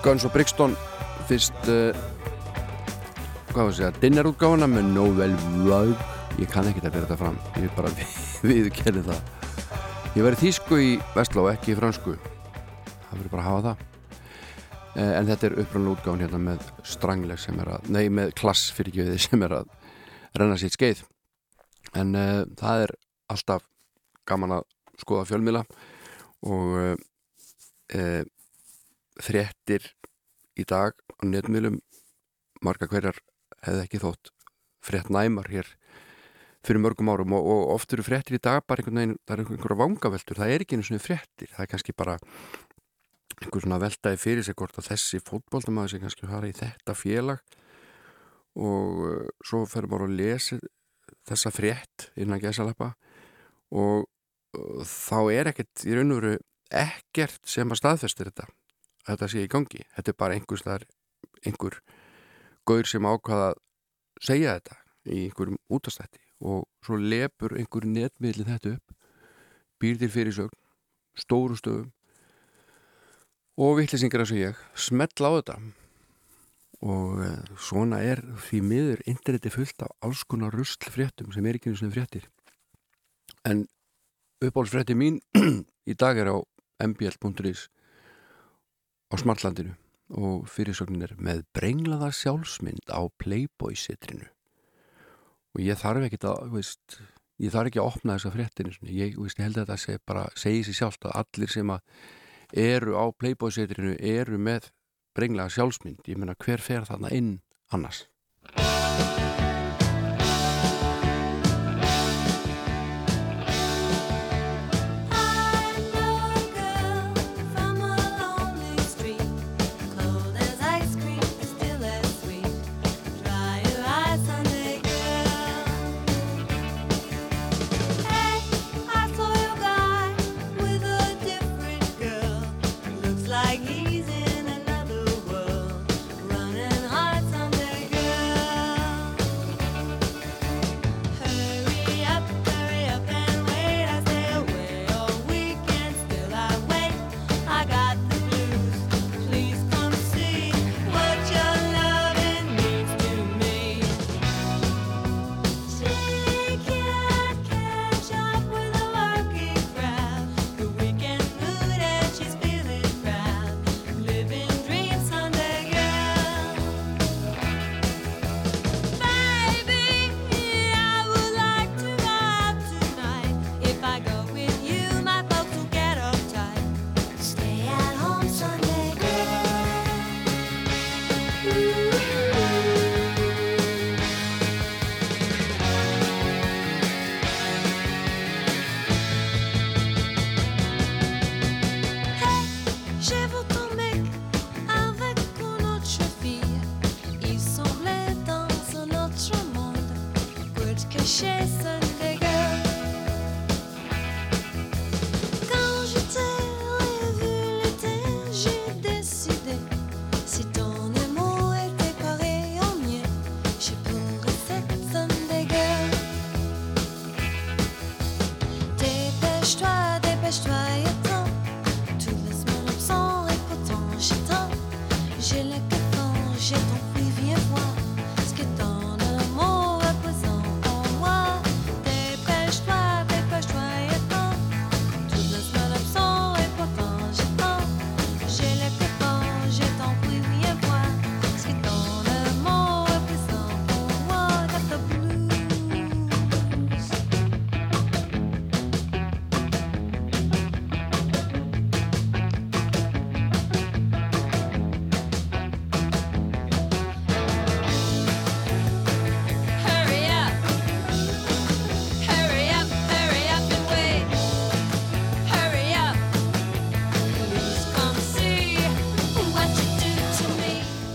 Guns 0.00 0.24
og 0.24 0.30
Brixton 0.32 0.72
fyrst 1.28 1.66
uh, 1.68 1.92
hvað 3.50 3.58
var 3.58 3.66
að 3.66 3.76
segja, 3.76 3.90
dinnerútgáfuna 4.00 4.68
með 4.70 4.88
Novel 4.94 5.34
Vlog 5.58 5.92
ég 6.40 6.48
kann 6.48 6.70
ekki 6.70 6.80
að 6.80 6.94
bera 6.94 7.04
þetta 7.04 7.18
fram 7.20 7.36
ég 7.60 7.76
bara 7.76 7.92
viðkenni 8.48 9.04
það. 9.04 9.20
Ég 10.14 10.24
verið 10.24 10.40
þýsku 10.40 10.80
í 10.80 10.88
Vestló, 11.12 11.46
ekki 11.52 11.74
í 11.74 11.76
fransku. 11.76 12.16
Það 12.16 13.12
verður 13.12 13.30
bara 13.36 13.44
að 13.44 13.50
hafa 13.50 13.62
það. 13.68 13.86
Eh, 14.94 15.14
en 15.20 15.28
þetta 15.34 15.50
er 15.50 15.60
upprannlega 15.60 15.98
útgáfun 15.98 16.24
hérna 16.24 16.44
með 16.48 16.66
strangleg 16.96 17.44
sem 17.44 17.60
er 17.60 17.76
að, 17.76 17.88
nei 17.92 18.04
með 18.08 18.36
klass 18.40 18.70
fyrirgjöði 18.72 19.20
sem 19.28 19.44
er 19.44 19.60
að 19.60 19.72
renna 20.32 20.56
sitt 20.64 20.80
skeið. 20.80 21.04
En 21.92 22.16
uh, 22.16 22.44
það 22.56 22.88
er 22.88 23.00
alltaf 23.36 23.68
gaman 24.24 24.62
að 24.62 24.70
skoða 24.96 25.28
fjölmila 25.28 25.68
og 26.48 26.78
uh, 26.80 26.94
uh, 27.92 28.22
fréttir 29.20 29.90
í 30.58 30.64
dag 30.68 30.94
á 30.94 31.22
netmiðlum. 31.26 31.80
Marga 32.64 32.88
hverjar 32.88 33.18
hefði 33.64 33.84
ekki 33.84 34.02
þótt 34.02 34.30
frétt 34.84 35.10
næmar 35.12 35.48
hér 35.52 35.68
fyrir 36.64 36.80
mörgum 36.80 37.10
árum. 37.12 37.34
Og, 37.36 37.44
og 37.44 37.74
oft 37.76 37.92
eru 37.92 38.04
fréttir 38.06 38.38
í 38.38 38.42
dag 38.42 38.64
bara 38.68 38.82
einhvern 38.82 39.00
veginn, 39.00 39.18
það 39.26 39.34
er 39.36 39.42
einhverja 39.44 39.80
vangaveltur. 39.80 40.40
Það 40.40 40.54
er 40.54 40.64
ekki 40.64 40.78
einu 40.78 40.86
svona 40.88 41.04
fréttir, 41.04 41.50
það 41.52 41.66
er 41.66 41.72
kannski 41.72 41.96
bara 41.96 42.16
einhver 43.42 43.64
svona 43.64 43.80
veltaði 43.82 44.20
fyrir 44.20 44.46
sig 44.46 44.56
hvort 44.58 44.78
að 44.80 44.88
þessi 44.92 45.20
fótboltamaður 45.26 45.94
sem 45.94 46.02
kannski 46.04 46.30
fara 46.30 46.50
í 46.50 46.56
þetta 46.56 46.96
félag. 46.96 47.44
Og 48.54 49.04
uh, 49.04 49.28
svo 49.44 49.64
fer 49.68 49.88
maður 49.90 50.08
að 50.08 50.18
lesa 50.20 50.60
þessa 51.28 51.52
frétt 51.54 52.08
innan 52.20 52.42
gesalappa. 52.42 52.92
Og 53.74 54.04
uh, 54.06 54.82
þá 54.86 55.18
er 55.34 55.50
ekkert 55.50 55.86
í 55.88 55.96
raun 55.96 56.14
og 56.14 56.22
veru 56.22 56.36
ekkert 56.80 57.40
sem 57.48 57.70
að 57.70 57.80
staðfestir 57.80 58.30
þetta 58.30 58.48
þetta 59.04 59.28
sé 59.28 59.44
í 59.44 59.50
gangi, 59.50 59.84
þetta 59.96 60.12
er 60.12 60.18
bara 60.18 60.36
einhver 60.38 60.60
staðar, 60.60 60.86
einhver 61.44 61.78
gaur 62.68 62.88
sem 62.88 63.04
ákvaða 63.04 63.50
að 63.52 63.60
segja 64.24 64.56
þetta 64.58 64.78
í 65.04 65.24
einhverjum 65.26 65.60
útastætti 65.68 66.22
og 66.44 66.64
svo 66.84 66.98
lepur 67.00 67.56
einhver 67.58 67.86
netmiðli 67.88 68.46
þetta 68.48 68.76
upp 68.78 68.94
býr 69.80 70.00
til 70.00 70.10
fyrirsögn 70.12 70.60
stóru 71.18 71.58
stöðum 71.58 71.90
og 73.60 73.76
vittlisingar 73.78 74.24
eins 74.24 74.32
og 74.34 74.40
ég 74.40 74.62
smetla 74.74 75.30
á 75.30 75.36
þetta. 75.38 75.56
Og 76.84 77.20
uh, 77.22 77.36
svona 77.56 78.00
er 78.04 78.20
því 78.48 78.60
miður 78.66 79.04
interneti 79.08 79.52
fullt 79.52 79.84
af 79.86 79.92
alls 80.04 80.24
konar 80.28 80.52
rusl 80.52 80.90
fréttum 80.90 81.30
sem 81.32 81.46
er 81.46 81.58
ekki 81.58 81.70
einu 81.70 81.78
svona 81.78 81.94
fréttir. 81.94 82.26
En 83.46 83.64
uppáhaldsfrétti 84.42 84.96
mín 84.98 85.20
í 85.90 85.94
dag 85.94 86.18
er 86.18 86.32
á 86.34 86.36
mbl.is 86.82 87.68
á 89.10 89.14
smartlandinu 89.20 89.74
og 90.14 90.48
fyrirsögnin 90.50 91.06
er 91.06 91.14
með 91.16 91.44
brenglaða 91.56 92.10
sjálfsmynd 92.14 92.90
á 92.92 93.02
Playboy-setrinu 93.22 94.28
og 95.54 95.62
ég 95.62 95.78
þarf 95.80 96.08
ekki 96.08 96.20
að 96.28 96.50
veist, 96.54 96.98
ég 97.40 97.54
þarf 97.54 97.70
ekki 97.70 97.82
að 97.82 97.90
opna 97.92 98.18
þessa 98.18 98.34
fréttinu 98.34 98.74
ég, 98.90 99.16
veist, 99.20 99.40
held 99.40 99.56
að 99.56 99.64
þetta 99.64 99.80
segi, 99.80 100.02
bara 100.06 100.26
segi 100.38 100.64
sér 100.66 100.80
sjálft 100.80 101.08
að 101.08 101.18
allir 101.22 101.54
sem 101.54 101.74
að 101.74 101.82
eru 102.54 102.98
á 102.98 103.04
Playboy-setrinu 103.10 103.96
eru 103.98 104.38
með 104.38 104.70
brenglaða 105.14 105.54
sjálfsmynd. 105.56 106.02
Ég 106.10 106.18
meina 106.18 106.38
hver 106.38 106.62
fer 106.62 106.86
þarna 106.88 107.14
inn 107.14 107.38
annars 107.74 108.04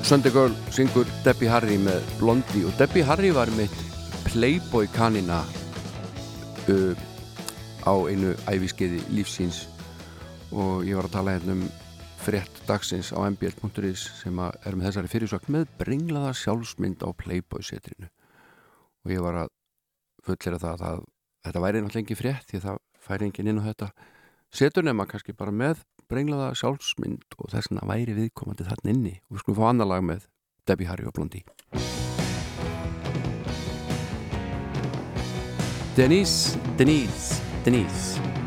Sunday 0.10 0.32
Girl 0.34 0.56
syngur 0.74 1.06
Debbie 1.22 1.52
Harry 1.54 1.76
með 1.78 2.00
Blondie 2.18 2.64
og 2.66 2.74
Debbie 2.80 3.06
Harry 3.06 3.30
var 3.30 3.50
mitt 3.54 3.76
Playboy 4.26 4.88
kanina 4.90 5.44
uh, 6.74 6.96
á 7.86 7.94
einu 8.10 8.32
æfiskeiði 8.50 9.04
lífsíns 9.14 9.60
og 10.50 10.82
ég 10.88 10.98
var 10.98 11.06
að 11.12 11.14
tala 11.14 11.36
hérna 11.36 11.60
um 11.60 11.62
frétt 12.24 12.58
dagsins 12.66 13.12
á 13.14 13.22
mbl.is 13.22 14.08
sem 14.24 14.42
er 14.42 14.80
með 14.80 14.88
þessari 14.88 15.14
fyrirsögn 15.14 15.54
með 15.60 15.70
bringlaða 15.84 16.34
sjálfsmynd 16.42 17.06
á 17.06 17.14
Playboy 17.14 17.62
setrinu. 17.70 18.10
Og 19.06 19.14
ég 19.14 19.22
var 19.22 19.44
að 19.44 19.54
fullera 20.26 20.64
það 20.66 20.86
að 20.90 21.06
þetta 21.46 21.66
væri 21.68 21.86
náttúrulega 21.86 22.08
ekki 22.08 22.22
frétt 22.24 22.50
því 22.50 22.64
að 22.64 22.66
það 22.72 22.82
færi 23.12 23.30
enginn 23.30 23.54
inn 23.54 23.62
á 23.62 23.70
þetta 23.70 23.94
setur 24.50 24.90
nema 24.90 25.06
kannski 25.06 25.38
bara 25.38 25.54
með 25.54 25.86
brenglaða 26.10 26.56
sjálfsmynd 26.58 27.38
og 27.38 27.52
þess 27.54 27.70
vegna 27.70 27.88
væri 27.90 28.18
viðkomandi 28.18 28.68
þarna 28.68 28.94
inni. 28.96 29.16
Og 29.30 29.38
við 29.38 29.46
skulum 29.46 29.60
fá 29.62 29.70
annar 29.70 29.92
lag 29.92 30.06
með 30.06 30.26
Debbie 30.70 30.90
Harry 30.90 31.08
og 31.10 31.16
Blondie. 31.18 31.46
Denise, 36.00 36.60
Denise, 36.80 37.42
Denise 37.66 38.39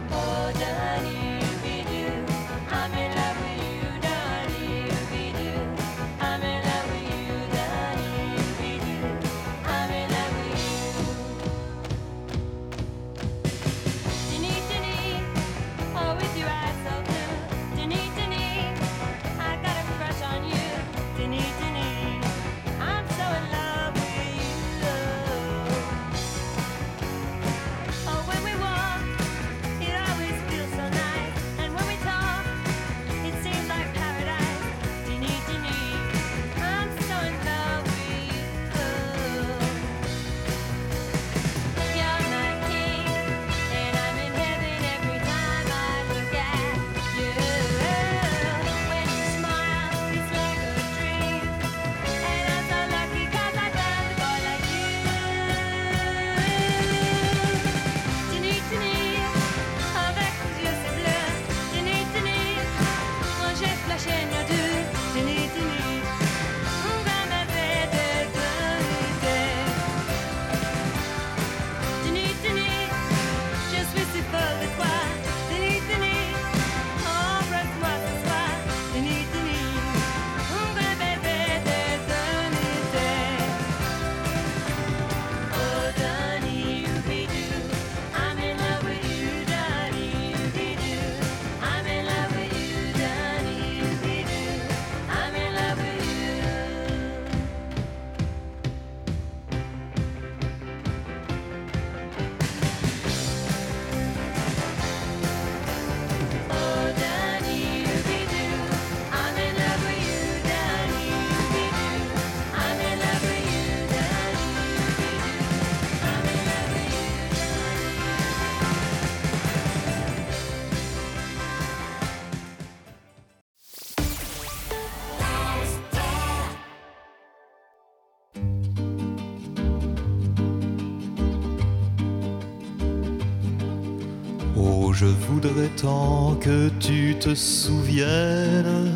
tant 135.82 136.36
que 136.40 136.68
tu 136.78 137.16
te 137.18 137.34
souviennes. 137.34 138.92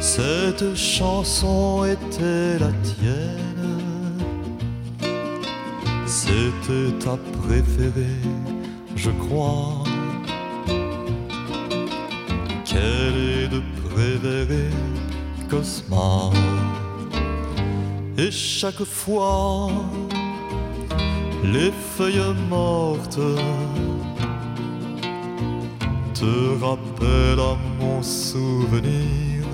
Cette 0.00 0.74
chanson 0.74 1.84
était 1.84 2.58
la 2.58 2.72
tienne. 2.82 4.18
C'était 6.06 6.92
ta 6.98 7.16
préférée, 7.40 8.24
je 8.96 9.10
crois. 9.10 9.84
Quelle 12.64 13.18
est 13.42 13.48
de 13.48 13.62
préférée, 13.84 14.74
Cosma. 15.48 16.30
Et 18.18 18.30
chaque 18.32 18.82
fois 18.82 19.70
les 21.44 21.70
feuilles 21.96 22.34
mortes 22.48 23.20
te 26.20 26.64
rappellent 26.64 27.40
à 27.40 27.56
mon 27.78 28.02
souvenir, 28.02 29.44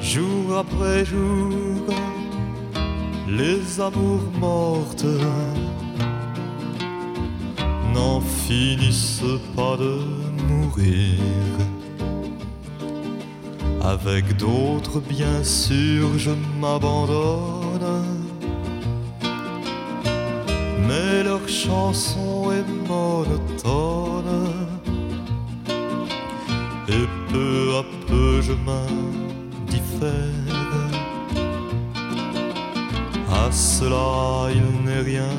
jour 0.00 0.58
après 0.58 1.04
jour, 1.04 1.86
les 3.26 3.80
amours 3.80 4.30
mortes 4.38 5.06
n'en 7.94 8.20
finissent 8.20 9.38
pas 9.56 9.76
de 9.76 9.98
mourir. 10.48 11.18
Avec 13.82 14.36
d'autres, 14.36 15.00
bien 15.00 15.42
sûr, 15.42 16.18
je 16.18 16.32
m'abandonne 16.60 18.20
mais 20.90 21.22
leur 21.22 21.48
chanson 21.48 22.50
est 22.50 22.66
monotone. 22.88 24.39
À 33.32 33.52
cela 33.52 34.48
il 34.52 34.84
n'est 34.84 35.00
rien 35.00 35.36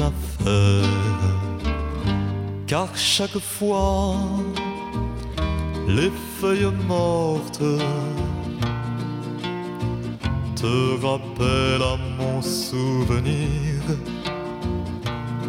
à 0.00 0.10
faire. 0.42 0.84
Car 2.66 2.88
chaque 2.94 3.38
fois, 3.38 4.14
les 5.86 6.10
feuilles 6.38 6.72
mortes 6.86 7.62
te 10.54 11.06
rappellent 11.06 11.82
à 11.82 11.96
mon 12.18 12.42
souvenir 12.42 13.78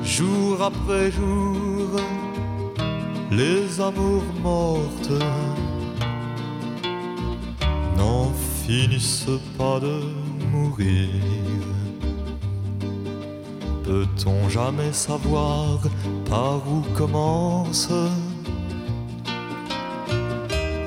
jour 0.04 0.62
après 0.62 1.12
jour, 1.12 1.90
les 3.32 3.80
amours 3.80 4.34
mortes 4.42 5.12
n'en 8.00 8.32
finissent 8.66 9.40
pas 9.58 9.80
de 9.80 9.98
mourir. 10.52 11.10
Peut-on 13.84 14.40
jamais 14.50 14.94
savoir 14.94 15.80
par 16.30 16.58
où 16.74 16.82
commence? 17.02 17.90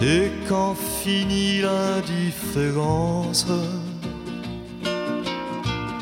Et 0.00 0.30
quand 0.48 0.74
finit 1.02 1.60
l'indifférence? 1.66 3.46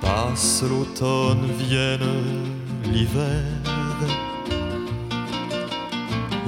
Passe 0.01 0.63
l'automne, 0.71 1.47
vienne 1.59 2.11
l'hiver 2.93 3.45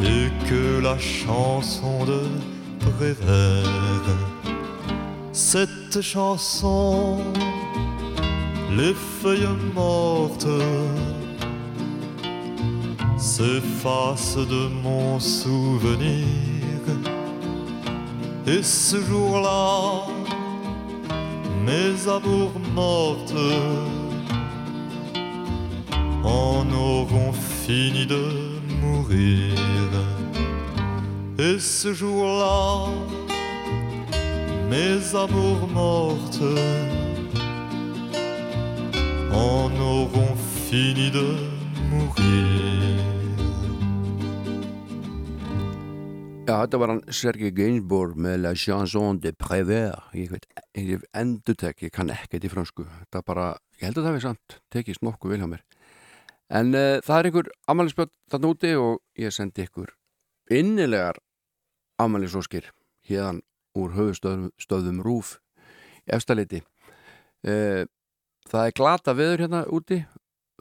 et 0.02 0.28
que 0.48 0.80
la 0.82 0.98
chanson 0.98 2.04
de 2.04 2.22
prévert. 2.84 4.31
Cette 5.44 6.00
chanson, 6.00 7.18
les 8.74 8.94
feuilles 8.94 9.58
mortes 9.74 10.46
s'effacent 13.18 14.36
de 14.36 14.68
mon 14.82 15.18
souvenir. 15.18 16.24
Et 18.46 18.62
ce 18.62 18.96
jour-là, 19.02 20.06
mes 21.66 22.08
amours 22.08 22.58
mortes 22.74 23.34
en 26.24 26.64
auront 26.72 27.32
fini 27.66 28.06
de 28.06 28.24
mourir. 28.80 29.54
Et 31.38 31.58
ce 31.58 31.92
jour-là, 31.92 32.86
mes 34.72 35.14
amours 35.14 35.68
mortes 35.68 36.58
en 39.30 39.74
auront 39.84 40.38
fini 40.68 41.10
de 41.12 41.24
mourir. 41.90 43.02
Já, 46.46 46.54
þetta 46.54 46.80
var 46.80 46.92
hann 46.94 47.02
Sergei 47.12 47.52
Gainsbourg 47.52 48.16
með 48.16 48.38
La 48.46 48.54
Chanson 48.56 49.20
de 49.20 49.34
Prévert 49.36 50.16
ég 50.16 50.32
veit, 50.32 50.48
ég 50.80 51.04
endur 51.20 51.58
tek, 51.60 51.84
ég 51.84 51.92
kann 51.92 52.14
ekkert 52.16 52.48
í 52.48 52.52
fransku 52.54 52.88
þetta 52.88 53.24
bara, 53.28 53.52
ég 53.76 53.90
held 53.90 54.00
að 54.00 54.08
það 54.08 54.18
við 54.18 54.26
samt 54.30 54.58
tekist 54.72 55.04
nokkuð 55.04 55.36
vil 55.36 55.42
hjá 55.44 55.50
mér. 55.52 55.62
En 56.48 56.72
uh, 56.72 56.96
það 57.04 57.18
er 57.18 57.28
einhver 57.28 57.54
ammælisbjörn 57.68 58.16
þarna 58.32 58.56
úti 58.56 58.74
og 58.80 59.00
ég 59.20 59.36
sendi 59.36 59.68
ykkur 59.68 59.92
innilegar 60.52 61.20
ammælisóskir 62.00 62.72
hérðan 63.08 63.44
úr 63.78 63.94
höfustöðum 63.96 65.00
Rúf 65.04 65.36
efstaleiti 66.06 66.62
uh, 66.62 67.84
það 68.48 68.66
er 68.66 68.76
glata 68.76 69.14
veður 69.16 69.46
hérna 69.46 69.64
úti 69.70 70.02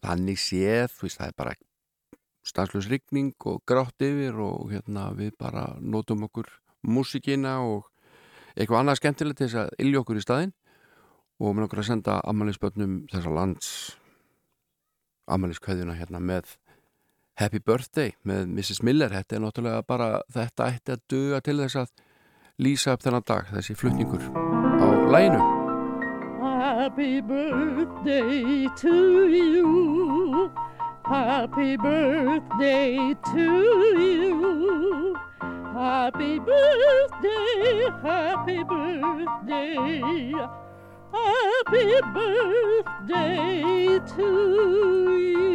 þannig 0.01 0.39
séð, 0.41 0.93
veist, 1.01 1.19
það 1.19 1.27
er 1.27 1.37
bara 1.37 1.55
stanslös 2.47 2.89
rigning 2.89 3.35
og 3.45 3.61
grátt 3.69 4.01
yfir 4.01 4.39
og 4.41 4.71
hérna 4.73 5.11
við 5.17 5.35
bara 5.39 5.67
notum 5.77 6.25
okkur 6.25 6.49
músikina 6.81 7.59
og 7.61 7.91
eitthvað 8.55 8.81
annað 8.81 9.01
skemmtilegt 9.01 9.41
til 9.41 9.47
þess 9.49 9.61
að 9.61 9.85
ilja 9.85 10.01
okkur 10.01 10.17
í 10.17 10.25
staðinn 10.25 10.55
og 11.41 11.55
mér 11.55 11.67
okkur 11.67 11.83
að 11.83 11.89
senda 11.91 12.17
ammælisbönnum 12.29 12.97
þessar 13.11 13.37
lands 13.37 13.69
ammæliskveðjuna 15.31 15.97
hérna 15.99 16.21
með 16.21 16.55
Happy 17.39 17.61
Birthday 17.63 18.15
með 18.27 18.49
Mrs. 18.49 18.81
Miller 18.85 19.13
þetta 19.13 19.37
er 19.37 19.43
náttúrulega 19.45 19.85
bara, 19.87 20.09
þetta 20.33 20.69
ætti 20.73 20.95
að 20.95 21.05
duga 21.13 21.41
til 21.45 21.57
þess 21.61 21.79
að 21.83 21.93
lýsa 22.61 22.93
upp 22.95 23.03
þennan 23.05 23.25
dag 23.27 23.49
þessi 23.55 23.75
flutningur 23.77 24.23
á 24.81 24.87
læginu 25.15 25.41
Happy 26.61 27.21
birthday 27.21 28.67
to 28.75 29.27
you. 29.27 30.51
Happy 31.05 31.77
birthday 31.77 33.15
to 33.33 33.45
you. 33.99 35.15
Happy 35.73 36.39
birthday, 36.39 37.89
happy 38.01 38.63
birthday. 38.63 39.75
Happy 41.11 41.87
birthday 42.13 43.99
to 44.15 44.29
you. 45.29 45.51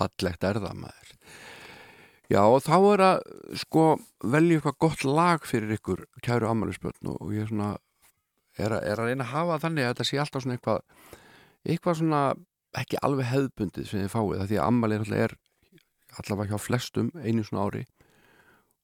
fallegt 0.00 0.44
er 0.48 0.60
það 0.64 0.76
maður 0.84 1.09
Já 2.30 2.44
og 2.46 2.60
þá 2.62 2.76
er 2.78 3.02
að 3.02 3.20
sko 3.58 3.84
velja 4.22 4.60
eitthvað 4.60 4.76
gott 4.84 5.06
lag 5.06 5.46
fyrir 5.48 5.74
ykkur 5.74 6.04
kæru 6.22 6.46
ammælisbjörn 6.50 7.10
og 7.16 7.32
ég 7.34 7.48
svona 7.50 7.72
er 8.60 8.76
að, 8.76 8.84
er 8.86 9.02
að 9.02 9.10
reyna 9.10 9.26
að 9.26 9.32
hafa 9.32 9.58
þannig 9.64 9.86
að 9.86 9.92
þetta 9.92 10.06
sé 10.06 10.20
alltaf 10.22 10.44
svona 10.44 10.56
eitthvað 10.56 10.84
eitthvað 11.66 11.98
svona 12.00 12.22
ekki 12.80 13.00
alveg 13.02 13.30
hefðbundið 13.32 13.88
sem 13.88 14.04
þið 14.04 14.12
fáið 14.14 14.36
það 14.38 14.52
því 14.52 14.60
að 14.60 14.68
ammælið 14.68 15.02
alltaf 15.04 15.24
er 15.24 15.36
allavega 16.20 16.54
hjá 16.54 16.62
flestum 16.62 17.10
einu 17.18 17.44
svona 17.46 17.66
ári. 17.66 17.82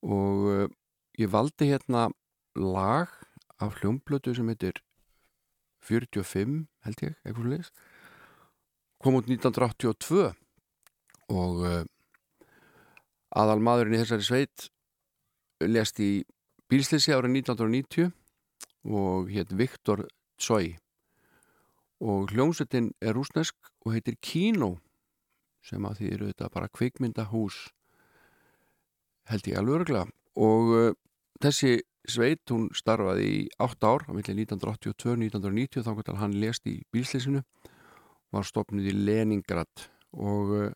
Og 0.06 0.42
uh, 0.50 0.66
ég 1.18 1.30
valdi 1.30 1.70
hérna 1.70 2.08
lag 2.58 3.14
af 3.62 3.78
hljómblötu 3.80 4.34
sem 4.36 4.50
heitir 4.50 4.82
45 5.86 6.64
held 6.86 7.02
ég, 7.04 7.14
eitthvað 7.22 7.52
leis 7.52 7.70
kom 9.02 9.18
út 9.18 9.28
1982 9.30 10.32
og 11.30 11.62
aðal 13.36 13.60
maðurinn 13.60 13.98
í 13.98 14.00
þessari 14.02 14.26
sveit 14.26 14.66
lest 15.64 16.00
í 16.00 16.24
bílslýsi 16.70 17.14
árið 17.14 17.38
1990 17.42 18.10
og 18.86 19.30
hétt 19.32 19.52
Viktor 19.56 20.06
Tsoi. 20.40 20.76
Og 22.04 22.32
hljómsveitin 22.32 22.90
er 23.00 23.16
rúsnesk 23.16 23.56
og 23.84 23.94
heitir 23.94 24.18
Kino 24.20 24.76
sem 25.64 25.84
að 25.88 26.00
því 26.00 26.12
eru 26.14 26.30
þetta 26.30 26.52
bara 26.52 26.70
kvikmyndahús 26.70 27.56
held 29.30 29.48
ég 29.50 29.58
alveg 29.58 29.80
örgla 29.80 30.02
og 30.38 30.72
uh, 30.76 30.90
þessi 31.42 31.80
sveit 32.06 32.52
hún 32.52 32.68
starfaði 32.76 33.26
í 33.26 33.38
8 33.62 33.88
ár 33.88 34.04
á 34.06 34.12
milli 34.14 34.44
1982-1990 34.44 35.82
þá 35.82 35.90
hvernig 35.96 36.20
hann 36.20 36.36
lest 36.42 36.68
í 36.70 36.76
bílslýsinu 36.94 37.42
var 38.34 38.46
stopnud 38.46 38.86
í 38.86 38.94
Leningrad. 38.94 39.88
Og 40.14 40.52
uh, 40.54 40.70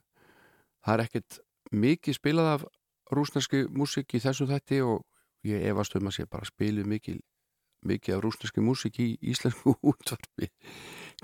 það 0.82 0.94
er 0.96 1.04
ekkert 1.04 1.38
mikið 1.70 2.18
spilað 2.18 2.52
af 2.54 2.66
rúsneski 3.14 3.64
músik 3.70 4.14
í 4.14 4.22
þessum 4.22 4.50
þætti 4.50 4.80
og 4.86 5.04
ég 5.46 5.66
efast 5.70 5.96
um 5.98 6.10
að 6.10 6.16
sé 6.18 6.26
bara 6.30 6.48
spiluð 6.48 6.88
mikið, 6.90 7.18
mikið 7.88 8.16
af 8.16 8.22
rúsneski 8.24 8.64
músik 8.64 9.00
í 9.02 9.08
íslensku 9.32 9.74
útvarpi. 9.92 10.50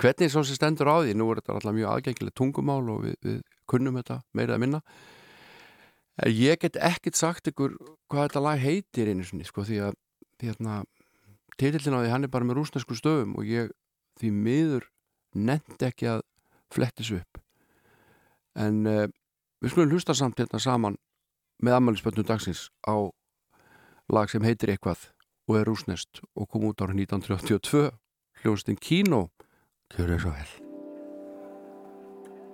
Hvernig 0.00 0.32
svo 0.32 0.44
sem 0.46 0.58
stendur 0.58 0.90
á 0.90 0.96
því 1.02 1.14
nú 1.16 1.28
er 1.30 1.40
þetta 1.40 1.56
alltaf 1.56 1.76
mjög 1.76 1.92
aðgengileg 1.92 2.36
tungumál 2.36 2.82
og 2.92 3.04
við, 3.06 3.16
við 3.24 3.38
kunnum 3.70 4.00
þetta 4.00 4.20
meira 4.36 4.56
að 4.56 4.64
minna. 4.64 4.82
En 6.24 6.32
ég 6.32 6.60
get 6.62 6.78
ekkert 6.80 7.18
sagt 7.18 7.50
ykkur 7.50 7.76
hvað 8.08 8.28
þetta 8.28 8.44
lag 8.44 8.60
heitir 8.60 9.10
einu 9.12 9.26
sinni 9.26 9.44
sko 9.44 9.66
því 9.68 9.82
að 9.90 9.98
hérna, 10.40 10.84
titillin 11.60 11.96
á 11.96 12.00
því 12.00 12.12
hann 12.12 12.28
er 12.28 12.32
bara 12.32 12.48
með 12.48 12.60
rúsnesku 12.60 12.96
stöfum 12.96 13.36
og 13.36 13.48
ég 13.48 13.72
því 14.20 14.32
miður 14.32 14.88
nefndi 15.36 15.88
ekki 15.90 16.08
að 16.08 16.24
flettis 16.72 17.12
upp. 17.12 17.40
En 18.56 18.86
uh, 18.88 19.04
við 19.62 19.72
skulum 19.72 19.94
hlusta 19.94 20.14
samt 20.16 20.40
hérna 20.40 20.60
saman 20.62 20.98
með 21.62 21.78
ammælisböndum 21.78 22.26
dagsins 22.28 22.68
á 22.84 23.08
lag 24.12 24.30
sem 24.30 24.44
heitir 24.44 24.74
eitthvað 24.74 25.08
og 25.48 25.58
er 25.60 25.68
rúsnest 25.68 26.22
og 26.34 26.48
kom 26.50 26.66
út 26.68 26.82
árið 26.82 27.06
1982 27.06 27.90
hljóðustinn 28.42 28.80
Kino. 28.80 29.28
Kjörðu 29.94 30.18
svo 30.20 30.32
vel. 30.34 30.48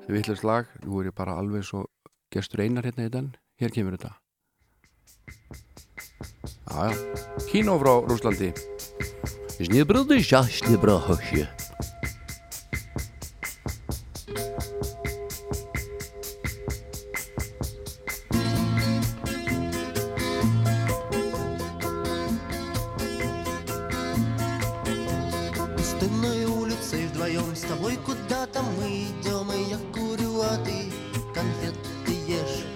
Sem 0.03 0.17
villast 0.19 0.45
lag, 0.45 0.69
nú 0.85 1.01
er 1.01 1.11
ég 1.11 1.17
bara 1.17 1.39
alveg 1.41 1.65
svo 1.67 1.87
gestur 2.33 2.65
einar 2.65 2.87
hérna 2.87 3.09
í 3.09 3.13
den 3.13 3.33
hér 3.61 3.73
kemur 3.73 3.97
þetta. 3.97 4.19
Jájá, 6.73 6.97
Kino 7.51 7.77
frá 7.81 7.93
Rúslandi 8.09 8.53
Snibbröðu 9.63 10.19
sjásnibröðu 10.25 11.19
Пустынной 26.03 26.47
улицей 26.47 27.07
вдвоем 27.07 27.55
с 27.55 27.61
тобой 27.61 27.97
куда-то 27.97 28.61
мы 28.77 29.05
идем, 29.05 29.53
и 29.53 29.71
я 29.71 29.79
курю, 29.95 30.41
а 30.41 30.57
ты 30.65 30.91
конфеты 31.33 32.13
ешь. 32.27 32.67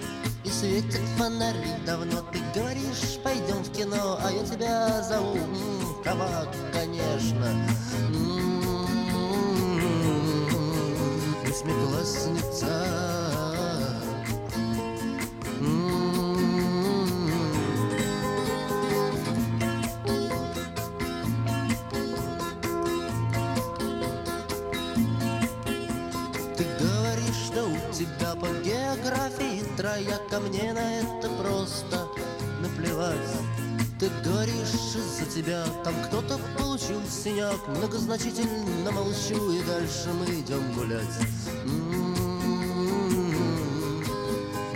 И 0.45 0.49
светят 0.49 1.01
фонари 1.17 1.73
давно, 1.85 2.21
ты 2.31 2.39
говоришь, 2.55 3.19
пойдем 3.21 3.61
в 3.65 3.71
кино, 3.73 4.17
а 4.23 4.31
я 4.31 4.45
тебя 4.45 5.03
зову, 5.03 5.35
м, 5.35 6.03
кабак, 6.05 6.55
конечно. 6.71 7.67
М, 8.13 8.87
Восьмиклассница. 11.43 13.16
я 29.99 30.17
ко 30.29 30.39
мне 30.39 30.73
на 30.73 30.99
это 30.99 31.29
просто 31.29 32.07
наплевать. 32.61 33.17
Ты 33.99 34.09
говоришь, 34.23 34.95
из-за 34.95 35.25
тебя 35.25 35.65
там 35.83 35.95
кто-то 36.05 36.39
получил 36.57 37.01
синяк 37.09 37.67
Многозначительно 37.67 38.91
молчу, 38.91 39.51
и 39.51 39.63
дальше 39.63 40.09
мы 40.13 40.25
идем 40.25 40.71
гулять. 40.73 41.17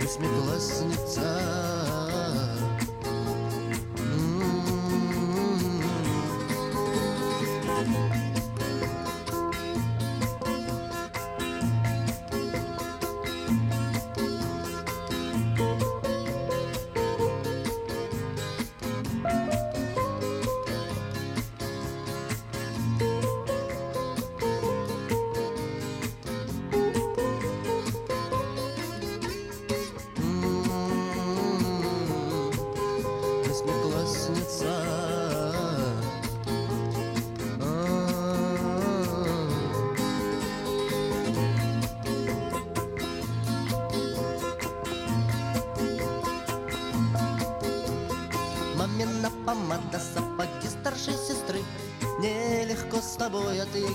Восьмиклассница. 0.00 1.91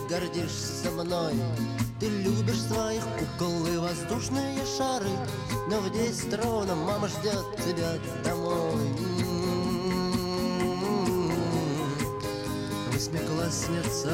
гордишься 0.08 0.91
мной. 0.91 1.34
Ты 1.99 2.08
любишь 2.08 2.62
своих 2.62 3.03
кукол 3.18 3.66
и 3.68 3.78
воздушные 3.78 4.60
шары. 4.78 5.10
Но 5.70 5.80
в 5.80 5.91
десять 5.91 6.34
ровно 6.43 6.76
мама 6.76 7.08
ждет 7.08 7.45
тебя 7.66 7.93
домой. 8.24 8.88
Восьмиклассница 12.93 14.14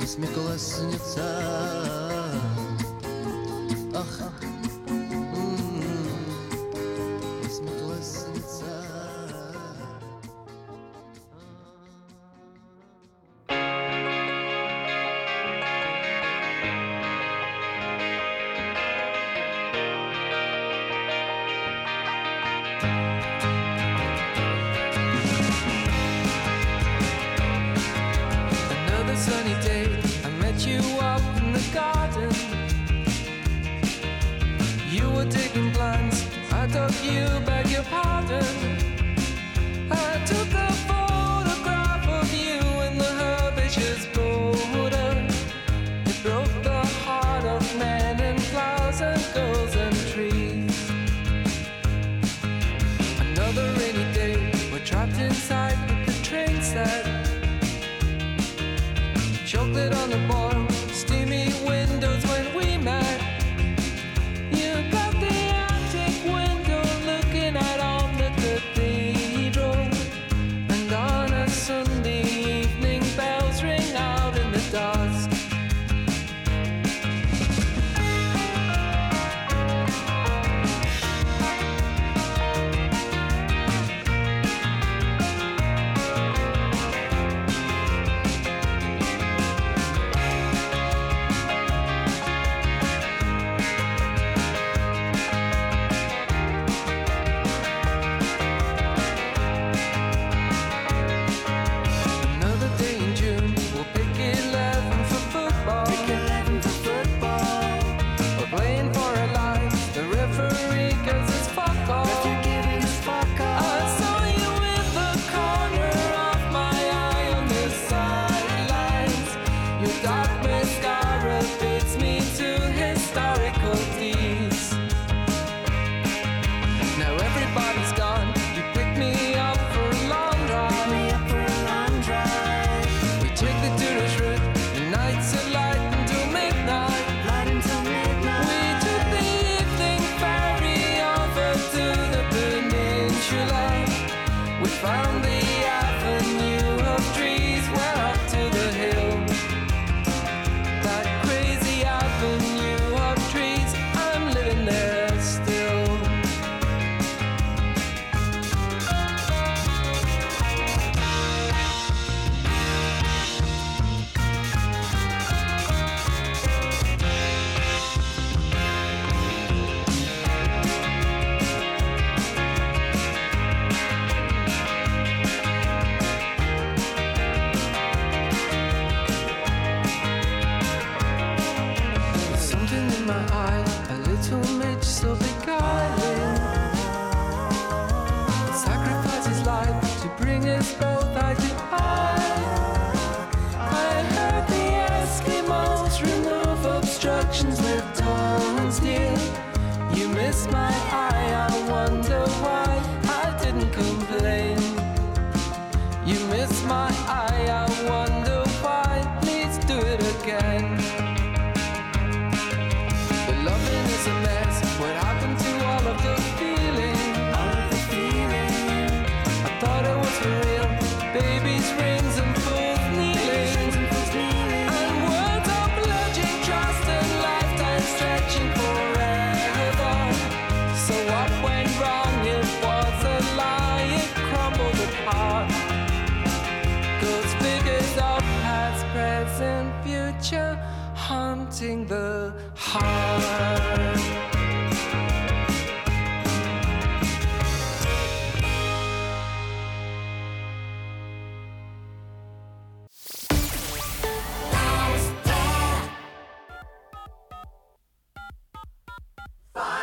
Восьмиклассница 0.00 2.01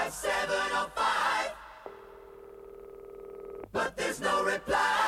by 0.10 0.16
705. 0.16 1.51
But 3.72 3.95
there's 3.95 4.20
no 4.20 4.43
reply. 4.43 4.99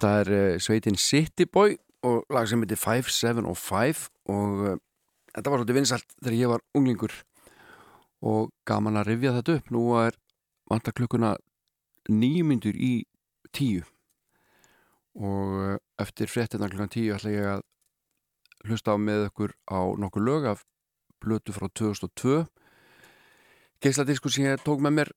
Þetta 0.00 0.20
er 0.22 0.28
uh, 0.32 0.54
sveitin 0.56 0.96
City 0.96 1.44
Boy 1.44 1.74
og 2.08 2.22
lag 2.32 2.46
sem 2.48 2.62
heitir 2.64 2.78
5705 2.80 4.06
og 4.32 4.60
uh, 4.64 4.76
þetta 5.28 5.50
var 5.52 5.60
svolítið 5.60 5.76
vinsalt 5.76 6.14
þegar 6.14 6.36
ég 6.38 6.50
var 6.54 6.62
unglingur 6.72 7.16
og 8.24 8.46
gaman 8.64 8.96
að 8.96 9.10
rifja 9.10 9.34
þetta 9.36 9.56
upp. 9.58 9.66
Nú 9.76 9.82
er 10.00 10.14
vantar 10.72 10.94
klukkuna 10.96 11.34
nýju 12.08 12.46
myndur 12.48 12.78
í 12.80 12.94
tíu 13.52 13.82
og 15.20 15.52
uh, 15.58 15.74
eftir 16.00 16.32
fréttina 16.32 16.70
klukkan 16.72 16.94
tíu 16.94 17.12
ætla 17.18 17.32
ég 17.34 17.48
að 17.50 17.64
hlusta 18.70 18.94
á 18.96 18.96
með 18.96 19.26
ykkur 19.26 19.52
á 19.68 19.84
nokkur 20.00 20.24
lög 20.24 20.46
af 20.54 20.62
blötu 21.20 21.52
frá 21.52 21.66
2002 21.68 22.38
geisladisku 23.84 24.32
sem 24.32 24.48
ég 24.48 24.64
tók 24.64 24.80
með 24.80 24.96
mér 24.96 25.12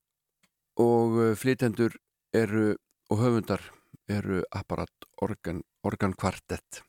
og 0.84 1.16
flytendur 1.40 1.96
eru 2.36 2.74
og 3.08 3.24
höfundar 3.24 3.64
eru 4.12 4.42
apparat 4.52 5.08
organ, 5.24 5.62
organ 5.88 6.14
kvartett 6.18 6.82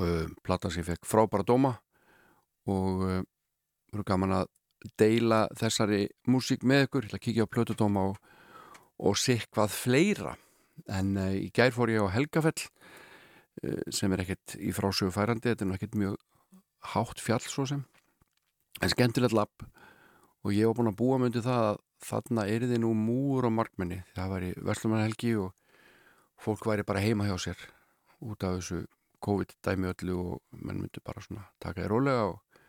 uh, 0.00 0.26
plata 0.42 0.70
sem 0.72 0.86
fekk 0.86 1.06
frábæra 1.06 1.46
dóma 1.46 1.76
og 2.66 3.02
voru 3.92 4.04
gaman 4.06 4.34
að 4.40 4.48
deila 4.98 5.46
þessari 5.56 6.06
músík 6.30 6.64
með 6.66 6.88
ykkur, 6.88 7.06
að 7.14 7.22
kíkja 7.22 7.46
á 7.46 7.52
plötudóma 7.52 8.08
og, 8.10 8.18
og 8.98 9.14
sikk 9.18 9.48
hvað 9.54 9.72
fleira. 9.74 10.32
En 10.90 11.14
í 11.16 11.48
gær 11.54 11.72
fór 11.74 11.92
ég 11.94 12.02
á 12.02 12.10
Helgafell 12.12 12.66
sem 13.94 14.12
er 14.12 14.22
ekkert 14.24 14.56
í 14.60 14.72
frásögu 14.76 15.14
færandi, 15.14 15.48
þetta 15.48 15.64
er 15.64 15.70
nú 15.70 15.76
ekkert 15.78 15.96
mjög 15.96 16.18
hátt 16.92 17.22
fjall 17.22 17.44
svo 17.46 17.66
sem. 17.68 17.84
En 18.82 18.92
skemmtilegt 18.92 19.34
lapp 19.34 19.64
og 20.44 20.54
ég 20.54 20.68
var 20.68 20.76
búin 20.78 20.92
að 20.92 20.98
búa 21.00 21.20
myndi 21.20 21.42
það 21.42 21.70
að 21.70 21.78
þarna 22.06 22.44
er 22.52 22.66
þið 22.68 22.82
nú 22.82 22.92
múur 22.98 23.48
á 23.48 23.50
markmenni. 23.50 24.02
Það 24.14 24.32
væri 24.34 24.50
Veslumannahelgi 24.68 25.32
og 25.40 25.54
fólk 26.42 26.66
væri 26.68 26.84
bara 26.86 27.02
heima 27.04 27.26
hjá 27.28 27.36
sér 27.40 27.60
út 28.24 28.44
af 28.44 28.58
þessu 28.58 28.84
COVID-dæmi 29.24 29.90
öllu 29.92 30.16
og 30.20 30.42
menn 30.52 30.80
myndi 30.82 31.02
bara 31.04 31.22
svona 31.24 31.46
taka 31.62 31.82
þér 31.82 31.92
rólega 31.92 32.26
og 32.30 32.60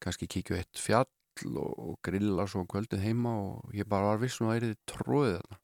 kannski 0.00 0.28
kíkja 0.30 0.60
eitt 0.60 0.80
fjall 0.80 1.08
og, 1.50 1.72
og 1.78 1.98
grilla 2.04 2.46
svo 2.48 2.64
um 2.64 2.70
kvöldið 2.70 3.02
heima 3.04 3.34
og 3.42 3.74
ég 3.76 3.88
bara 3.88 4.12
var 4.12 4.22
viss 4.22 4.40
og 4.40 4.50
það 4.50 4.56
er 4.56 4.66
þið 4.66 4.78
tróðið 4.92 5.36
þarna. 5.36 5.60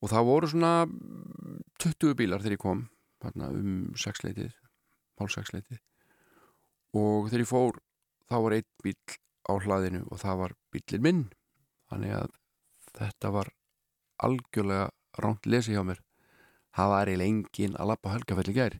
Og 0.00 0.12
það 0.12 0.28
voru 0.30 0.48
svona 0.48 0.72
20 1.84 2.16
bílar 2.16 2.44
þegar 2.44 2.56
ég 2.56 2.62
kom 2.62 2.86
um 3.36 3.72
sexleitið 4.00 4.54
hálf 5.20 5.34
sexleitið 5.34 5.80
og 6.96 7.28
þegar 7.28 7.44
ég 7.44 7.50
fór 7.50 7.80
þá 8.30 8.36
var 8.46 8.56
einn 8.56 8.70
bíl 8.84 8.96
á 9.50 9.52
hlaðinu 9.60 10.04
og 10.08 10.22
það 10.22 10.40
var 10.44 10.56
bílinn 10.72 11.04
minn. 11.04 11.24
Þannig 11.90 12.14
að 12.16 12.36
þetta 12.96 13.32
var 13.34 13.50
algjörlega 14.22 14.88
ránt 15.20 15.46
lesi 15.50 15.74
hjá 15.74 15.82
mér 15.84 16.00
það 16.76 16.92
var 16.94 17.10
eiginlega 17.10 17.30
engin 17.34 17.76
að 17.76 17.90
lappa 17.92 18.14
helgafell 18.14 18.50
í 18.50 18.56
gær. 18.56 18.76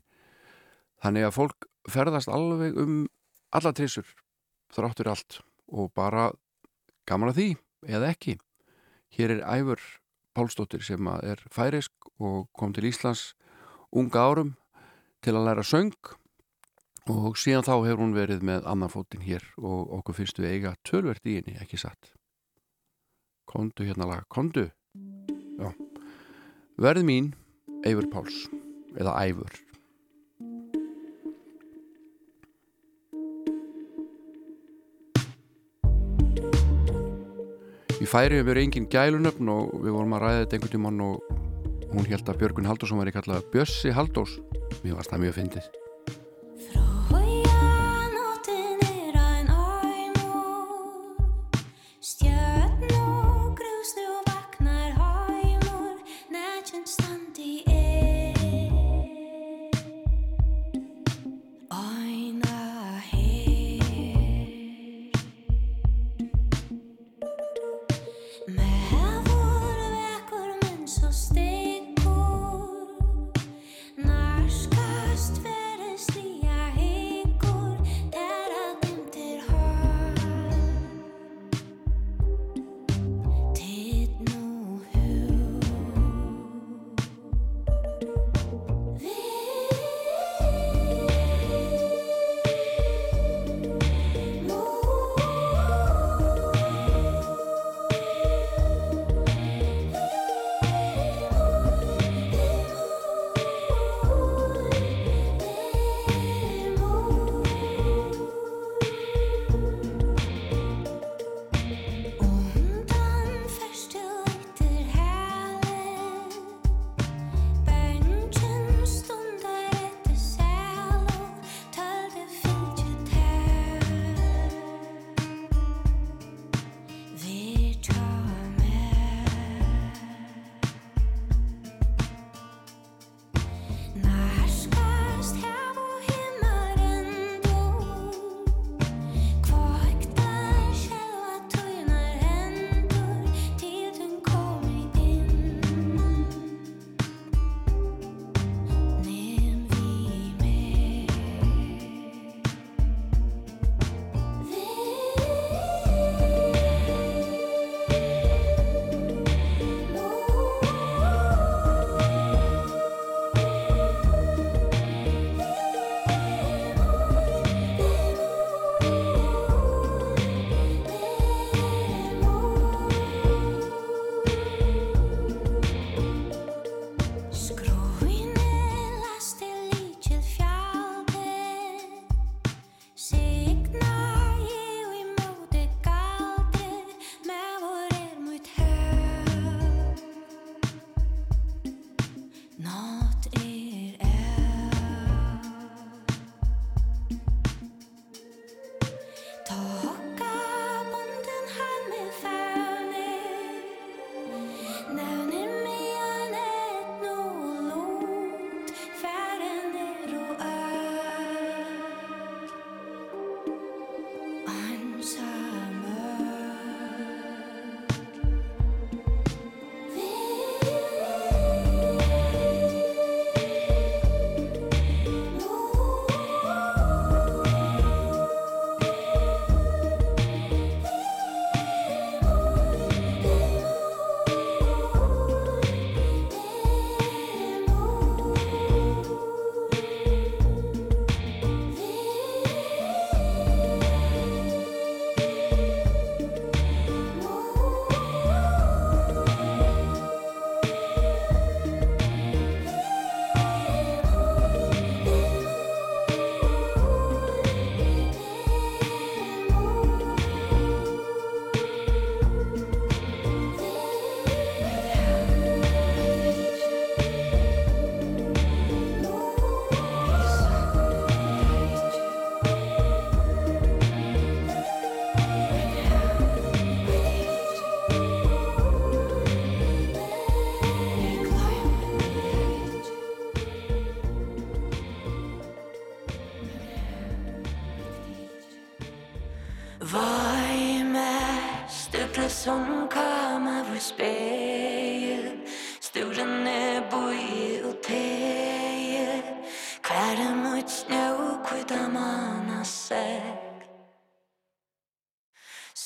Þannig 1.01 1.27
að 1.27 1.35
fólk 1.37 1.67
ferðast 1.89 2.31
alveg 2.31 2.77
um 2.77 2.95
alla 3.51 3.73
trissur 3.75 4.07
þráttur 4.71 5.11
allt 5.11 5.41
og 5.71 5.91
bara 5.97 6.29
gaman 7.09 7.31
að 7.31 7.39
því 7.39 7.49
eða 7.89 8.13
ekki. 8.13 8.37
Hér 9.11 9.35
er 9.35 9.43
Æfur 9.57 9.81
Pálsdóttir 10.31 10.83
sem 10.85 11.07
er 11.19 11.41
færisk 11.51 11.91
og 12.21 12.47
kom 12.55 12.71
til 12.75 12.87
Íslands 12.87 13.33
unga 13.91 14.23
árum 14.23 14.55
til 15.21 15.35
að 15.35 15.47
læra 15.49 15.65
söng 15.67 15.97
og 17.11 17.35
síðan 17.39 17.65
þá 17.65 17.73
hefur 17.81 18.03
hún 18.03 18.15
verið 18.15 18.45
með 18.45 18.67
annan 18.69 18.91
fótinn 18.93 19.25
hér 19.25 19.43
og 19.59 19.91
okkur 19.99 20.21
við 20.21 20.47
eiga 20.47 20.75
tölvert 20.87 21.25
í 21.25 21.39
henni, 21.39 21.57
ekki 21.59 21.79
satt? 21.81 22.13
Kondu 23.49 23.83
hérna 23.83 24.07
lag, 24.07 24.27
kondu 24.29 24.69
Já. 25.59 25.73
Verð 26.81 27.03
mín, 27.05 27.33
Eifur 27.81 28.07
Páls 28.13 28.45
eða 28.99 29.15
Æfur 29.25 29.59
Í 38.01 38.07
færi 38.09 38.39
hefur 38.39 38.57
engin 38.57 38.89
gælunöfn 38.89 39.49
og 39.53 39.75
við 39.81 39.93
vorum 39.93 40.17
að 40.17 40.25
ræða 40.25 40.39
þetta 40.41 40.57
einhvern 40.57 40.73
tímann 40.77 41.03
og 41.05 41.35
hún 41.91 42.09
held 42.09 42.33
að 42.33 42.41
Björgun 42.41 42.69
Halldórsson 42.69 43.01
væri 43.03 43.13
kallað 43.13 43.45
Bjössi 43.53 43.93
Halldórs. 43.93 44.39
Mér 44.81 44.97
varst 44.97 45.13
það 45.13 45.25
mjög 45.27 45.37
fyndið 45.37 45.80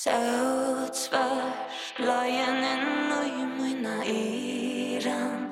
Søt 0.05 0.97
svart 0.97 1.77
Løyen 1.97 2.59
inn 2.61 3.13
og 3.15 3.23
i 3.25 3.45
mynda 3.49 3.95
iran 4.11 5.47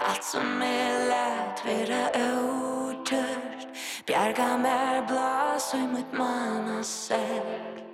Allt 0.00 0.24
som 0.24 0.62
er 0.64 0.94
lært 1.10 1.60
vera 1.66 1.98
åtørt 2.22 3.66
Bjerga 4.08 4.46
mer 4.62 5.02
blas 5.10 5.68
og 5.74 5.82
i 5.82 5.90
mitt 5.92 6.16
manna 6.16 6.80
sekk 6.88 7.87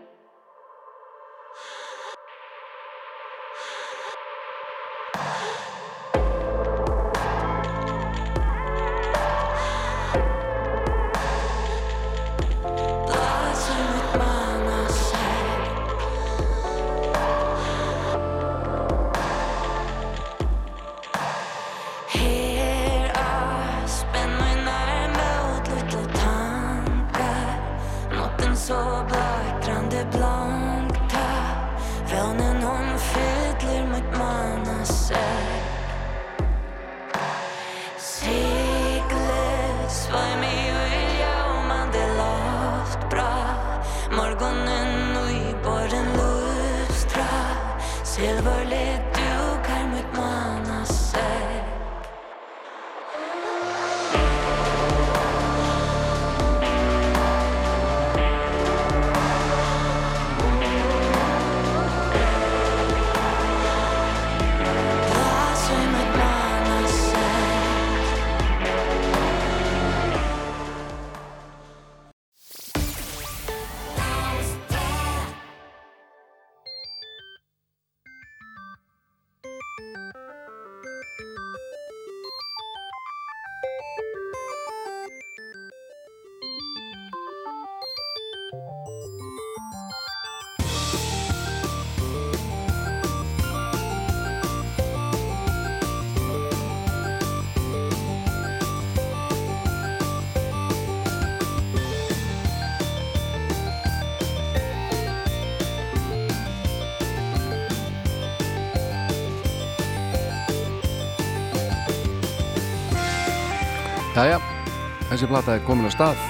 þessi 115.14 115.30
plata 115.30 115.54
er 115.54 115.62
komin 115.62 115.86
að 115.86 115.94
stað. 115.94 116.22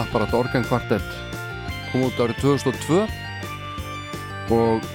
Apparat 0.00 0.32
Organ 0.32 0.64
Quartet. 0.64 1.04
Kom 1.90 2.06
út 2.06 2.20
árið 2.22 2.38
2002 2.40 3.02
og 4.56 4.86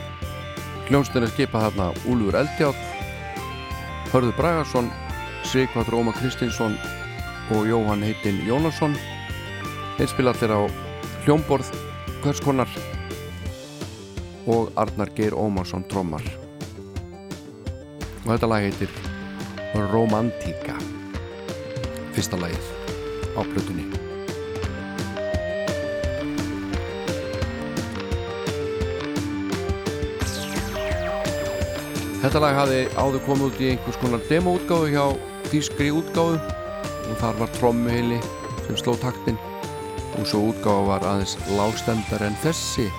hljónstin 0.88 1.26
er 1.26 1.30
skipað 1.30 1.68
þarna 1.68 1.88
Úlfur 2.10 2.38
Eldjátt 2.40 4.10
Hörður 4.12 4.34
Bragarsson 4.38 4.90
Sigvartur 5.46 6.00
Ómar 6.00 6.18
Kristinsson 6.18 6.78
og 7.54 7.68
Jóhann 7.70 8.04
heitinn 8.04 8.42
Jónasson. 8.48 8.98
Allir 10.02 10.54
á 10.54 10.62
hljómborð 11.26 11.70
hvers 12.24 12.42
konar. 12.42 12.72
Og 14.48 14.72
Arnar 14.76 15.12
Geir 15.16 15.36
Ómarsson 15.38 15.86
trommar. 15.92 16.26
Og 18.26 18.34
þetta 18.34 18.50
lag 18.50 18.66
heitir 18.66 18.90
Romantika. 19.92 20.80
Fyrsta 22.16 22.40
lagið 22.42 22.77
á 23.38 23.42
plötunni. 23.46 23.86
Þetta 32.18 32.42
lag 32.44 32.58
hafði 32.58 32.80
áður 32.98 33.22
komið 33.28 33.46
út 33.48 33.60
í 33.62 33.68
einhvers 33.72 34.00
konar 34.02 34.24
demoútgáfu 34.28 34.90
hjá 34.92 35.04
þýskri 35.52 35.92
útgáfu 35.96 36.40
og 37.08 37.20
þar 37.22 37.38
var 37.40 37.54
trommuheili 37.56 38.18
sem 38.66 38.80
sló 38.82 38.98
taktinn 39.00 39.38
og 40.18 40.26
svo 40.28 40.50
útgáfa 40.50 40.90
var 40.90 41.06
aðeins 41.08 41.38
lágstendar 41.54 42.26
en 42.28 42.36
þessi. 42.44 42.90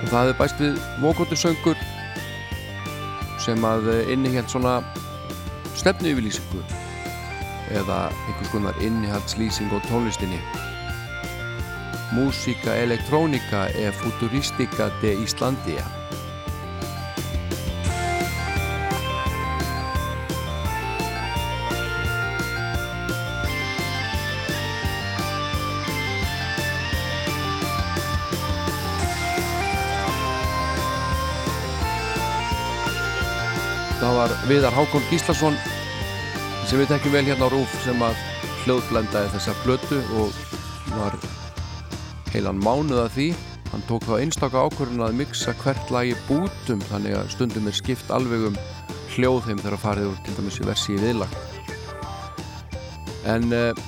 Og 0.00 0.08
það 0.08 0.18
hefði 0.18 0.38
bæst 0.40 0.64
við 0.64 0.82
vókóttu 1.04 1.38
söngur 1.38 1.88
sem 3.42 3.68
að 3.68 3.92
innihjalt 4.10 4.50
svona 4.50 4.80
stefnu 5.78 6.16
yfirlýsingu 6.16 6.81
eða 7.72 8.10
einhvers 8.26 8.52
konar 8.52 8.76
innihaldslýsing 8.84 9.72
á 9.72 9.78
tónlistinni. 9.88 10.40
Músika 12.12 12.76
elektrónika 12.76 13.66
er 13.72 13.92
futuristika 13.96 14.90
de 15.00 15.16
Íslandia 15.24 15.84
Það 34.02 34.16
var 34.18 34.32
Viðar 34.50 34.74
Hákon 34.74 35.04
Gíslason 35.08 35.56
sem 36.72 36.80
við 36.80 36.88
tekjum 36.88 37.12
vel 37.12 37.26
hérna 37.26 37.44
á 37.44 37.52
Rúf 37.52 37.72
sem 37.84 37.98
að 38.00 38.20
hljóðblendaði 38.62 39.28
þessa 39.34 39.52
blötu 39.60 39.98
og 40.16 40.36
var 40.94 41.16
heilan 42.32 42.62
mánuð 42.64 43.02
að 43.02 43.10
því. 43.12 43.26
Hann 43.74 43.82
tók 43.90 44.06
þá 44.08 44.14
einstaka 44.16 44.62
ákvörðun 44.64 45.04
að 45.04 45.18
mixa 45.18 45.52
hvert 45.60 45.92
lagi 45.92 46.14
bútum 46.30 46.80
þannig 46.88 47.18
að 47.18 47.28
stundum 47.34 47.68
er 47.68 47.76
skipt 47.76 48.12
alveg 48.16 48.46
um 48.48 48.56
hljóð 49.12 49.50
þeim 49.50 49.60
þegar 49.66 49.82
farið 49.82 50.08
úr 50.14 50.22
til 50.24 50.38
dæmis 50.38 50.56
í 50.62 50.70
versi 50.70 50.96
í 50.96 51.02
viðlag. 51.02 51.36
En 53.34 53.52
uh, 53.52 53.84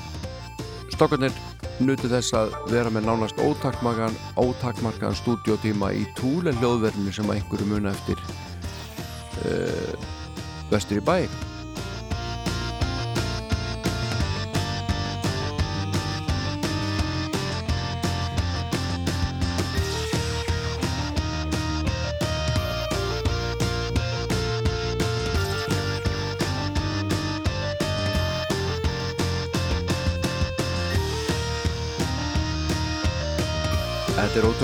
stokkarnir 0.93 1.41
nutu 1.81 2.13
þess 2.13 2.37
að 2.37 2.53
vera 2.75 2.93
með 2.93 3.09
nánast 3.09 3.41
ótakmarkaðan 3.41 4.21
ótakmarkaðan 4.45 5.19
stúdiotíma 5.23 5.95
í 5.97 6.05
túl 6.21 6.45
en 6.45 6.61
hljóðverðinu 6.61 7.17
sem 7.17 7.33
að 7.33 7.41
einhverju 7.41 7.73
muna 7.73 7.97
eftir 7.97 8.21
uh, 9.49 10.07
vestur 10.69 11.01
í 11.01 11.09
bæ 11.09 11.54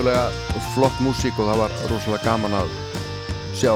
ótrúlega 0.00 0.30
flott 0.72 1.00
músík 1.04 1.36
og 1.36 1.50
það 1.50 1.58
var 1.60 1.72
rosalega 1.90 2.24
gaman 2.24 2.54
að 2.56 2.70
sjá 3.52 3.72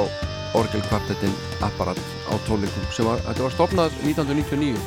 orgelkvartettin 0.56 1.34
apparat 1.60 1.98
á 2.32 2.40
tónleikum 2.46 2.86
sem 2.96 3.04
var, 3.04 3.20
þetta 3.26 3.44
var 3.44 3.52
stopnað 3.52 3.98
1999 4.08 4.78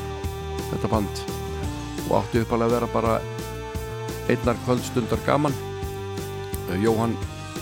þetta 0.71 0.89
band. 0.89 1.21
Og 2.07 2.15
átti 2.17 2.41
uppalega 2.41 2.65
að 2.65 2.73
vera 2.73 2.89
bara 2.89 3.13
einnar 4.33 4.57
kvöldstundar 4.65 5.21
gaman. 5.27 5.53
Jóhann 6.81 7.13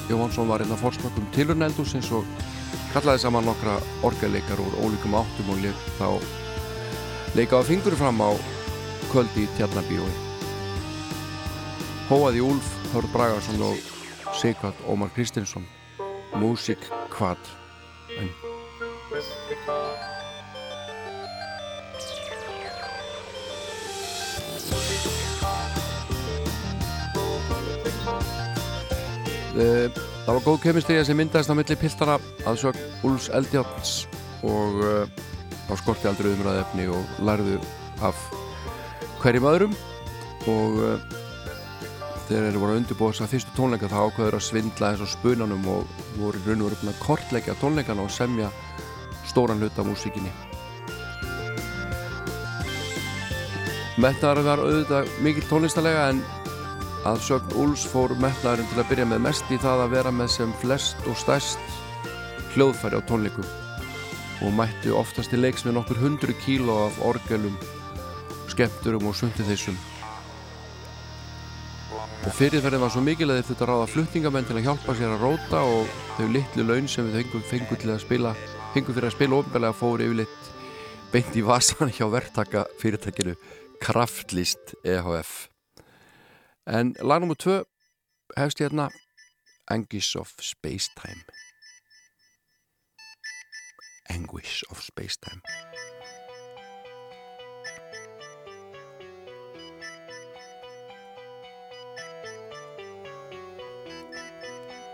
Jóhannsson 0.08 0.48
var 0.48 0.64
einna 0.64 0.80
fórsmökkum 0.80 1.28
tilurneldusins 1.36 2.14
og 2.16 2.24
kallaði 2.94 3.26
saman 3.26 3.44
nokkra 3.50 3.76
orgelleikar 4.08 4.64
úr 4.64 4.80
ólíkum 4.86 5.20
áttum 5.20 5.52
og 5.52 5.60
leik 5.66 5.84
þá 6.00 6.16
leikaði 7.36 7.74
fingur 7.74 8.00
fram 8.00 8.24
á 8.24 8.32
kvöldi 9.12 9.44
í 9.44 9.52
Tjarnabíói 9.60 10.16
Hóaði 12.06 12.44
Úlf, 12.46 12.75
Hörð 12.94 13.12
Bragarsson 13.14 13.62
og 13.62 13.76
Sigvard 14.42 14.76
Ómar 14.88 15.10
Kristinsson. 15.16 15.68
Músik 16.36 16.80
hvað? 17.10 17.38
En 18.20 18.30
Eh, 29.56 29.90
Það 30.26 30.34
var 30.40 30.42
góð 30.42 30.62
kemistrija 30.64 31.04
sem 31.06 31.18
myndaðist 31.20 31.52
á 31.54 31.56
milli 31.56 31.76
piltana 31.78 32.16
að 32.50 32.56
sög 32.64 32.78
Úls 33.06 33.28
Eldjáts 33.30 33.92
og 34.42 34.80
uh, 34.82 35.06
á 35.70 35.74
skorti 35.78 36.10
aldrei 36.10 36.32
umræði 36.32 36.64
efni 36.64 36.88
og 36.90 37.20
lærðu 37.22 37.60
af 38.02 38.24
hverjum 39.22 39.46
öðrum. 39.52 39.76
Og 40.50 40.80
uh, 40.82 41.06
þegar 42.26 42.48
þeir 42.48 42.58
voru 42.62 42.74
að 42.74 42.80
undirbúa 42.80 43.12
þess 43.14 43.24
að 43.26 43.32
fyrstu 43.36 43.52
tónleika 43.54 43.90
þá 43.92 43.98
ákveður 44.02 44.38
að 44.38 44.46
svindla 44.48 44.90
eins 44.92 45.04
og 45.06 45.12
spunanum 45.12 45.68
og 45.70 46.00
voru 46.18 46.42
raun 46.46 46.64
og 46.64 46.70
veru 46.70 46.80
búin 46.82 46.92
að 46.94 47.04
kortleggja 47.04 47.56
tónleikana 47.62 48.06
og 48.06 48.14
semja 48.14 48.50
stóran 49.30 49.62
hluta 49.62 49.84
af 49.84 49.90
músíkinni. 49.90 50.32
Metnaðar 54.02 54.42
var 54.44 54.64
auðvitað 54.64 55.14
mikil 55.24 55.46
tónlistalega 55.50 56.10
en 56.12 56.24
að 57.06 57.22
sögn 57.28 57.58
Úls 57.62 57.86
fór 57.88 58.16
metnaðurinn 58.18 58.72
til 58.74 58.82
að 58.82 58.90
byrja 58.90 59.10
með 59.14 59.26
mest 59.28 59.54
í 59.54 59.62
það 59.62 59.86
að 59.86 59.94
vera 59.94 60.12
með 60.12 60.32
sem 60.34 60.54
flest 60.64 61.06
og 61.06 61.20
stærst 61.22 61.76
hljóðfæri 62.56 62.98
á 62.98 63.08
tónleikum. 63.08 63.48
Og 64.44 64.52
mætti 64.58 64.92
oftast 64.92 65.34
í 65.34 65.40
leiks 65.40 65.64
með 65.64 65.78
nokkur 65.78 66.02
hundru 66.02 66.34
kíló 66.42 66.88
af 66.90 66.98
orgelum, 67.06 67.56
skemmturum 68.52 69.06
og 69.08 69.16
sundiþeysum 69.16 69.78
og 72.26 72.34
fyrirferðin 72.34 72.82
var 72.82 72.90
svo 72.90 73.04
mikil 73.06 73.28
að 73.30 73.38
þeir 73.38 73.46
þurfti 73.50 73.64
að 73.64 73.70
ráða 73.70 73.90
fluttingamenn 73.92 74.48
til 74.50 74.56
að 74.58 74.66
hjálpa 74.66 74.94
sér 74.98 75.12
að 75.14 75.22
róta 75.22 75.60
og 75.62 75.92
þau 76.16 76.26
litlu 76.34 76.66
laun 76.66 76.88
sem 76.90 77.06
við 77.06 77.20
fengum, 77.20 77.44
fengum 77.52 77.80
til 77.82 77.92
að 77.94 78.02
spila 78.02 78.32
fengum 78.74 78.98
fyrir 78.98 79.10
að 79.12 79.14
spila 79.14 79.38
ofinbælega 79.40 79.78
fór 79.78 80.04
yfirleitt 80.06 80.50
beint 81.14 81.38
í 81.38 81.46
vasan 81.46 81.94
hjá 81.94 82.08
verktaka 82.10 82.66
fyrirtækinu 82.82 83.38
Kraftlist 83.84 84.74
EHF 84.82 85.52
En 86.66 86.96
lag 87.06 87.22
nr. 87.22 87.38
2 87.38 87.62
hefst 88.40 88.64
hérna 88.64 88.90
Anguish 89.70 90.18
of 90.18 90.34
Spacetime 90.42 91.22
Anguish 94.10 94.66
of 94.72 94.82
Spacetime 94.82 95.46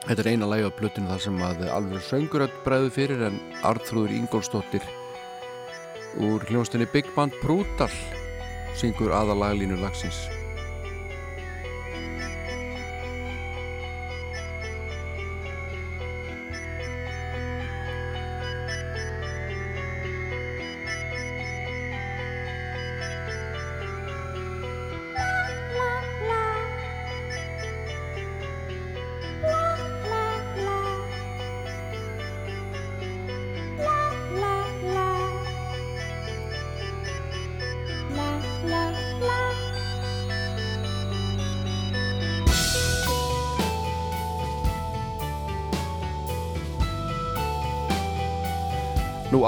Þetta 0.02 0.24
er 0.24 0.32
eina 0.34 0.50
lagi 0.50 0.66
á 0.66 0.72
plötinu 0.74 1.12
þar 1.12 1.22
sem 1.22 1.42
að 1.46 1.64
alveg 1.70 2.02
sönguröld 2.08 2.56
bregðu 2.66 2.90
fyrir 2.96 3.22
en 3.28 3.38
Arþrúður 3.70 4.16
Ingólfsdóttir 4.18 4.88
úr 6.26 6.44
hljónstinni 6.50 6.90
Big 6.92 7.08
Band 7.16 7.38
Brutal 7.44 7.92
syngur 8.76 9.14
aða 9.14 9.38
laglínu 9.38 9.78
lagsins 9.80 10.26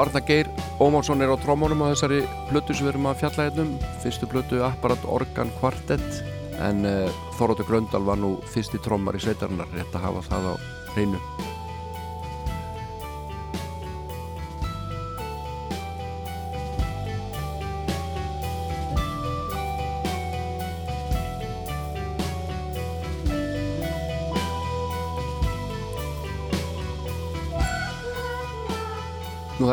Arna 0.04 0.20
Geir 0.28 0.50
Ómarsson 0.84 1.24
er 1.24 1.32
á 1.32 1.38
trómónum 1.40 1.86
á 1.88 1.92
þessari 1.94 2.24
plötu 2.50 2.76
sem 2.76 2.88
við 2.88 2.94
erum 2.94 3.08
að 3.08 3.22
fjalla 3.24 3.48
einnum 3.48 3.72
fyrstu 4.04 4.28
plötu 4.28 4.60
Apparat 4.68 5.08
Organ 5.08 5.54
Quartet. 5.62 6.22
En 6.60 6.84
uh, 6.84 7.24
Þorróttur 7.40 7.70
Gröndal 7.72 8.04
var 8.06 8.20
nú 8.20 8.36
fyrsti 8.52 8.84
trómar 8.84 9.16
í 9.16 9.24
sveitarinnar 9.24 9.72
rétt 9.72 9.96
að 9.96 10.08
hafa 10.10 10.28
það 10.28 10.52
á 10.52 10.54
hreinu 10.94 11.53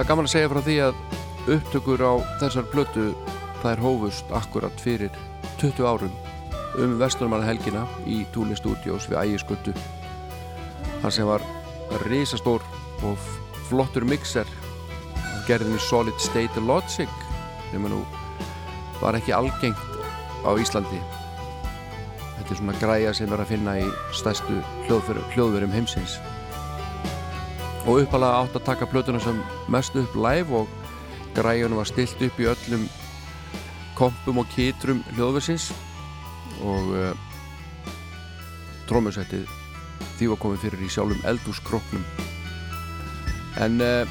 það 0.00 0.06
er 0.06 0.08
gaman 0.14 0.26
að 0.26 0.32
segja 0.32 0.48
frá 0.48 0.58
því 0.64 0.74
að 0.80 1.00
upptökur 1.52 2.02
á 2.08 2.12
þessar 2.40 2.68
plötu 2.72 3.02
þær 3.60 3.82
hófust 3.84 4.30
akkurat 4.32 4.78
fyrir 4.80 5.18
20 5.60 5.84
árum 5.84 6.14
um 6.80 6.94
Vesturmanna 6.96 7.44
helgina 7.44 7.82
í 8.08 8.22
Túli 8.32 8.56
Studios 8.56 9.10
við 9.10 9.18
Ægisgötu. 9.20 9.74
Þar 11.02 11.12
sem 11.12 11.28
var 11.28 11.44
risastór 12.06 12.64
og 13.04 13.28
flottur 13.68 14.08
mixer 14.08 14.48
gerðin 15.44 15.76
í 15.76 15.84
Solid 15.90 16.16
State 16.16 16.64
Logic 16.64 17.28
sem 17.68 17.92
nú 17.92 18.00
var 19.02 19.20
ekki 19.20 19.36
algengt 19.36 20.00
á 20.48 20.56
Íslandi. 20.56 21.04
Þetta 22.38 22.48
er 22.48 22.62
svona 22.64 22.80
græja 22.80 23.12
sem 23.20 23.28
er 23.28 23.44
að 23.44 23.52
finna 23.52 23.76
í 23.84 23.88
stærstu 24.16 24.62
hljóðverum 24.88 25.76
heimsins 25.76 26.16
og 27.86 28.02
uppalega 28.02 28.42
átt 28.42 28.56
að 28.58 28.66
taka 28.66 28.88
plötuna 28.90 29.20
sem 29.22 29.38
mest 29.72 29.96
upp 29.96 30.16
live 30.18 30.62
og 30.62 30.68
græjunum 31.36 31.80
var 31.80 31.88
stilt 31.88 32.20
upp 32.22 32.40
í 32.40 32.48
öllum 32.50 32.88
kompum 33.98 34.40
og 34.42 34.48
kitrum 34.54 35.04
hljóðversins. 35.14 35.70
Og 36.60 36.90
uh, 36.92 37.12
trómusettið 38.90 39.48
því 40.18 40.28
var 40.32 40.40
komið 40.42 40.64
fyrir 40.66 40.82
í 40.84 40.90
sjálfum 40.92 41.22
eldúskroknum 41.30 42.02
en 43.64 43.80
uh, 43.84 44.10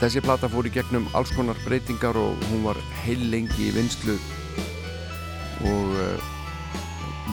þessi 0.00 0.22
plata 0.24 0.50
fór 0.50 0.66
í 0.68 0.72
gegnum 0.74 1.06
alls 1.14 1.30
konar 1.36 1.58
breytingar 1.62 2.18
og 2.18 2.40
hún 2.50 2.64
var 2.66 2.80
heil 3.04 3.22
lengi 3.30 3.68
í 3.68 3.74
vinslu 3.76 4.18
og 5.70 5.94
uh, 6.00 6.32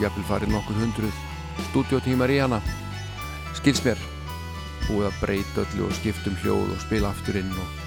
jafnvel 0.00 0.28
farið 0.30 0.54
nokkur 0.54 0.78
hundruð 0.78 1.20
stúdiotímar 1.68 2.32
í 2.32 2.40
hana. 2.44 2.62
Skils 3.58 3.82
mér 3.84 4.11
búið 4.88 5.08
að 5.08 5.20
breyta 5.20 5.64
öllu 5.66 5.88
og 5.88 5.94
skiptum 5.98 6.38
hljóð 6.42 6.72
og 6.74 6.80
spila 6.84 7.12
aftur 7.12 7.38
inn 7.40 7.52
og... 7.52 7.78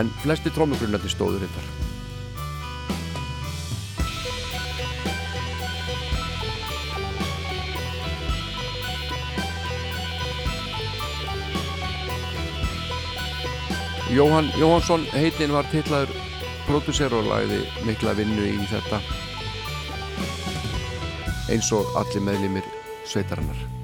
en 0.00 0.12
flesti 0.22 0.52
trómugrunnandi 0.54 1.10
stóður 1.12 1.46
hittar 1.46 1.70
Jóhann 14.12 14.50
Jóhannsson 14.60 15.06
heitinn 15.16 15.54
var 15.56 15.64
tillaður 15.72 16.10
pródusser 16.66 17.14
og 17.16 17.30
lagði 17.30 17.62
mikla 17.88 18.12
vinnu 18.18 18.44
í 18.44 18.58
þetta 18.68 19.00
eins 21.52 21.72
og 21.72 21.96
allir 21.96 22.26
meðlimir 22.28 22.68
sveitarinnar 23.08 23.81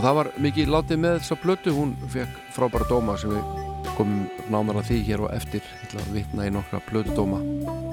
og 0.00 0.06
það 0.06 0.14
var 0.16 0.28
mikið 0.40 0.70
látið 0.72 1.00
með 1.02 1.18
þessa 1.18 1.36
plötu. 1.42 1.72
Hún 1.76 1.92
fekk 2.08 2.38
frábæra 2.56 2.88
dóma 2.88 3.18
sem 3.20 3.34
við 3.36 3.92
komum 3.98 4.24
nánar 4.48 4.80
að 4.80 4.88
því 4.88 5.02
hér 5.10 5.26
og 5.26 5.34
eftir. 5.36 5.70
Til 5.92 6.00
að 6.00 6.12
vitna 6.16 6.48
í 6.48 6.56
nokkra 6.56 6.80
plötu 6.88 7.12
dóma 7.18 7.89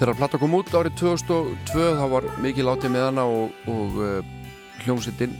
Þegar 0.00 0.16
platta 0.16 0.38
kom 0.40 0.54
út 0.56 0.70
árið 0.72 0.94
2002 0.96 1.82
þá 1.98 2.06
var 2.08 2.26
mikið 2.40 2.64
látið 2.64 2.92
með 2.94 3.02
hana 3.04 3.24
og, 3.28 3.50
og 3.68 3.98
uh, 4.00 4.28
hljómsittin 4.80 5.34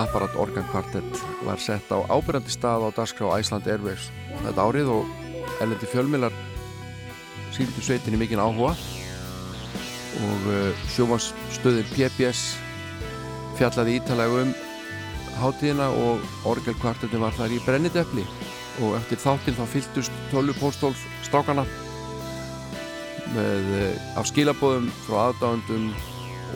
Apparat 0.00 0.38
Organ 0.40 0.64
Quartet 0.70 1.18
var 1.44 1.60
sett 1.60 1.90
á 1.92 2.00
ábyrjandi 2.08 2.54
stað 2.54 2.86
á 2.88 2.96
Darskrá 2.96 3.34
Æsland 3.36 3.68
Airways 3.68 4.06
þetta 4.38 4.64
árið 4.64 4.88
og 4.94 5.10
elendi 5.60 5.90
fjölmilar 5.92 6.32
síndu 7.52 7.84
sveitinni 7.84 8.22
mikinn 8.22 8.40
áhuga 8.40 8.72
og 8.72 10.48
uh, 10.48 10.72
sjómanstöðin 10.94 11.92
PBS 11.92 12.56
fjallaði 13.60 13.98
ítalega 14.00 14.46
um 14.46 14.56
hátíðina 15.42 15.90
og 16.06 16.24
orgelkvartetin 16.48 17.20
var 17.20 17.36
þar 17.36 17.52
í 17.52 17.60
brennidepli 17.68 18.24
og 18.80 18.96
eftir 18.96 19.20
þáttinn 19.20 19.60
þá 19.60 19.64
fylgdust 19.76 20.20
12 20.32 20.56
póstólf 20.56 21.04
strákana 21.28 21.68
með 23.34 23.72
uh, 23.78 24.18
af 24.20 24.28
skilabóðum 24.30 24.88
frá 25.06 25.18
aðdáðundum 25.30 25.90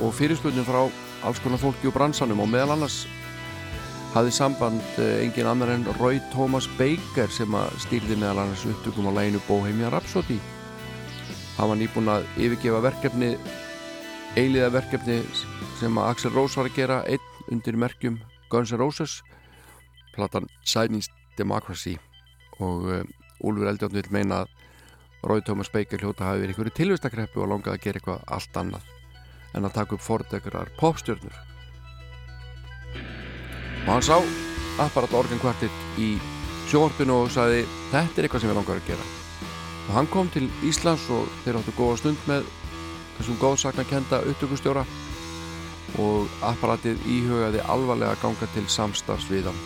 og 0.05 0.15
fyrirspöndum 0.17 0.67
frá 0.67 0.81
alls 1.25 1.41
konar 1.43 1.63
fólki 1.63 1.89
og 1.89 1.95
bransanum 1.97 2.43
og 2.45 2.51
meðal 2.53 2.75
annars 2.75 3.05
hafði 4.15 4.35
samband 4.37 4.83
uh, 5.03 5.07
engin 5.23 5.49
annar 5.51 5.73
en 5.75 5.87
Roy 5.99 6.21
Thomas 6.33 6.69
Baker 6.79 7.31
sem 7.33 7.55
að 7.59 7.73
stýrði 7.87 8.19
meðal 8.21 8.45
annars 8.45 8.67
upptökum 8.71 9.09
á 9.11 9.17
læginu 9.17 9.43
Bohemian 9.49 9.93
Rhapsody. 9.95 10.39
Hann 11.57 11.71
var 11.71 11.79
nýbúin 11.79 12.11
að 12.11 12.27
yfirgefa 12.39 12.83
verkefni 12.83 13.35
eiliða 14.39 14.73
verkefni 14.75 15.21
sem 15.79 15.99
að 15.99 16.11
Axel 16.11 16.35
Rose 16.35 16.59
var 16.59 16.71
að 16.71 16.79
gera 16.79 17.03
einn 17.07 17.53
undir 17.55 17.79
merkjum 17.79 18.19
Guns 18.51 18.73
N' 18.75 18.81
Roses 18.81 19.21
platan 20.15 20.49
Chinese 20.63 21.11
Democracy. 21.39 21.97
Og 22.63 22.87
uh, 22.91 23.03
Úlfur 23.45 23.71
Eldjón 23.71 23.95
vil 23.95 24.11
meina 24.15 24.45
að 24.45 24.64
Roy 25.25 25.41
Thomas 25.41 25.71
Baker 25.73 26.03
hljóta 26.03 26.29
hafi 26.29 26.43
verið 26.43 26.53
einhverju 26.53 26.75
tilvistakreppu 26.77 27.41
og 27.41 27.49
langaði 27.49 27.79
að 27.79 27.85
gera 27.87 28.01
eitthvað 28.01 28.25
allt 28.37 28.59
annað 28.61 28.89
en 29.55 29.67
að 29.69 29.77
taka 29.79 29.97
upp 29.97 30.05
fordekrar 30.05 30.73
popstjörnur. 30.81 31.37
Og 33.85 33.91
hann 33.93 34.05
sá 34.05 34.17
apparat 34.85 35.15
organkvartitt 35.17 36.01
í 36.03 36.15
sjóorpinu 36.69 37.23
og 37.23 37.33
sagði 37.33 37.63
þetta 37.93 38.21
er 38.21 38.27
eitthvað 38.27 38.45
sem 38.45 38.53
ég 38.53 38.59
langar 38.59 38.81
að 38.81 38.91
gera. 38.91 39.09
Og 39.85 39.91
hann 39.97 40.11
kom 40.13 40.31
til 40.35 40.49
Íslands 40.67 41.07
og 41.13 41.29
þeir 41.45 41.61
áttu 41.61 41.77
góða 41.79 42.01
stund 42.03 42.29
með 42.29 42.49
þessum 43.19 43.41
góðsaknakenda 43.41 44.21
upptökustjóra 44.33 44.85
og 46.03 46.41
apparatið 46.43 47.01
íhugaði 47.07 47.63
alvarlega 47.71 48.17
að 48.17 48.25
ganga 48.27 48.51
til 48.57 48.67
samstarfs 48.77 49.31
við 49.31 49.49
hann 49.49 49.63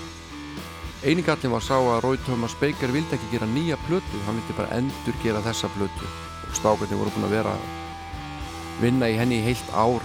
Einingallin 1.06 1.52
var 1.54 1.62
sá 1.62 1.76
að 1.78 2.00
Roy 2.02 2.16
Thomas 2.26 2.56
Baker 2.58 2.90
vildi 2.90 3.14
ekki 3.14 3.28
gera 3.30 3.46
nýja 3.46 3.76
plötu, 3.86 4.18
hann 4.26 4.40
vildi 4.40 4.54
bara 4.58 4.80
endur 4.80 5.14
gera 5.22 5.38
þessa 5.44 5.70
plötu. 5.76 6.08
Og 6.48 6.56
stákarnir 6.58 6.98
voru 6.98 7.12
búin 7.14 7.28
að 7.28 7.36
vera 7.36 7.52
vinna 8.80 9.06
í 9.06 9.14
henni 9.18 9.38
í 9.38 9.44
heilt 9.44 9.70
ár 9.78 10.02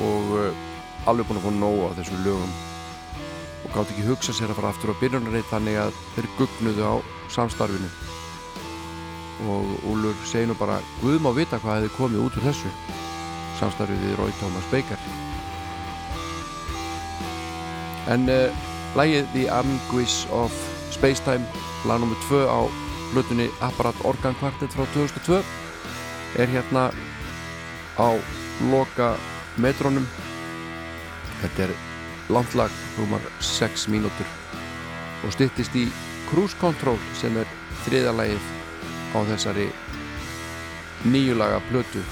og 0.00 0.32
uh, 0.38 0.62
alveg 1.04 1.28
búin 1.28 1.42
að 1.42 1.44
fá 1.44 1.52
nóg 1.58 1.84
á 1.84 1.96
þessum 1.98 2.24
lögum. 2.24 2.56
Og 3.66 3.76
gátt 3.76 3.92
ekki 3.92 4.06
hugsa 4.08 4.32
sér 4.32 4.54
að 4.54 4.62
fara 4.62 4.72
aftur 4.72 4.94
á 4.96 5.00
byrjunarreit 5.02 5.52
þannig 5.52 5.78
að 5.84 6.00
þeir 6.16 6.32
gugnuðu 6.40 6.88
á 6.88 6.94
samstarfinu. 7.36 7.92
Og 9.52 9.86
Úlur 9.92 10.16
segi 10.32 10.48
nú 10.48 10.56
bara 10.56 10.80
Guð 11.02 11.20
má 11.20 11.32
vita 11.36 11.60
hvað 11.60 11.82
hefði 11.82 11.96
komið 11.98 12.24
út 12.24 12.40
úr 12.40 12.48
þessu 12.48 12.72
samstarfið 13.60 14.04
við 14.08 14.16
Roy 14.16 14.32
Thomas 14.40 14.72
Baker. 14.72 15.08
En 18.16 18.30
uh, 18.32 18.70
Lægið 18.92 19.28
The 19.32 19.44
Anguish 19.48 20.26
of 20.30 20.52
Spacetime 20.92 21.46
lag 21.88 22.00
nr. 22.00 22.16
2 22.28 22.44
á 22.44 22.60
hlutunni 23.12 23.48
Apparat 23.60 23.96
Organ 24.04 24.34
Quartet 24.40 24.74
frá 24.76 24.84
2002 24.94 25.40
er 26.36 26.48
hérna 26.52 26.90
á 27.96 28.08
loka 28.68 29.14
metrónum 29.56 30.04
þetta 31.40 31.68
er 31.68 31.72
landlag 32.28 32.72
rúmar 32.98 33.24
6 33.40 33.88
mínútur 33.92 34.28
og 35.24 35.32
styttist 35.32 35.76
í 35.76 35.88
Cruise 36.28 36.56
Control 36.60 37.00
sem 37.16 37.36
er 37.40 37.48
þriðalagið 37.86 38.44
á 39.16 39.18
þessari 39.32 39.70
nýjulaga 41.08 41.64
plötu 41.70 42.04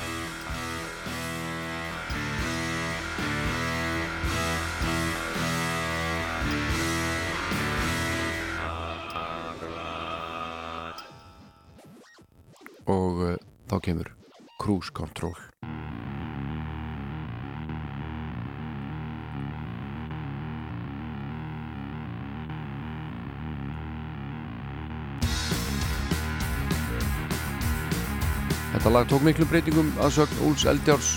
og 12.90 13.22
uh, 13.22 13.38
þá 13.70 13.78
kemur 13.86 14.10
Cruise 14.60 14.92
Control 14.92 15.36
Þetta 28.70 28.92
lag 28.94 29.08
tók 29.10 29.24
miklu 29.26 29.44
breytingum 29.50 29.90
að 30.00 30.14
sögn 30.20 30.44
Úls 30.46 30.62
Eldjárs 30.70 31.10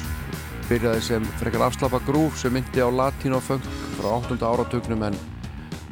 byrjaði 0.67 1.03
sem 1.05 1.27
frekar 1.39 1.67
afslapa 1.67 2.01
grúf 2.07 2.39
sem 2.41 2.51
myndi 2.55 2.83
á 2.83 2.89
latín 2.91 3.37
og 3.37 3.43
funk 3.45 3.67
frá 3.99 4.09
8. 4.17 4.39
áratögnum 4.41 5.05
en 5.07 5.19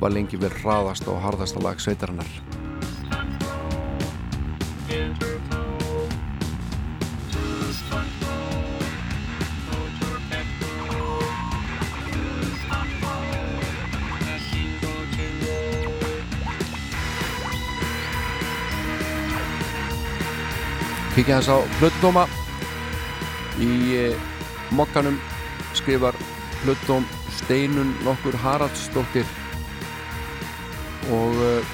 var 0.01 0.11
lengi 0.11 0.39
vel 0.41 0.51
hraðast 0.63 1.07
og 1.07 1.21
harðasta 1.23 1.63
lag 1.63 1.79
sveitarinnar 1.79 2.60
Kikið 21.11 21.33
hans 21.35 21.49
á 21.51 21.59
Plutdóma 21.75 22.21
í 23.59 23.71
eh, 23.99 24.13
mokkanum 24.71 25.17
skrifar 25.75 26.15
Plutdóm 26.61 27.03
Steinun 27.35 27.91
nokkur 28.05 28.37
Haraldsdóttir. 28.39 29.27
Og 31.11 31.35
uh, 31.35 31.73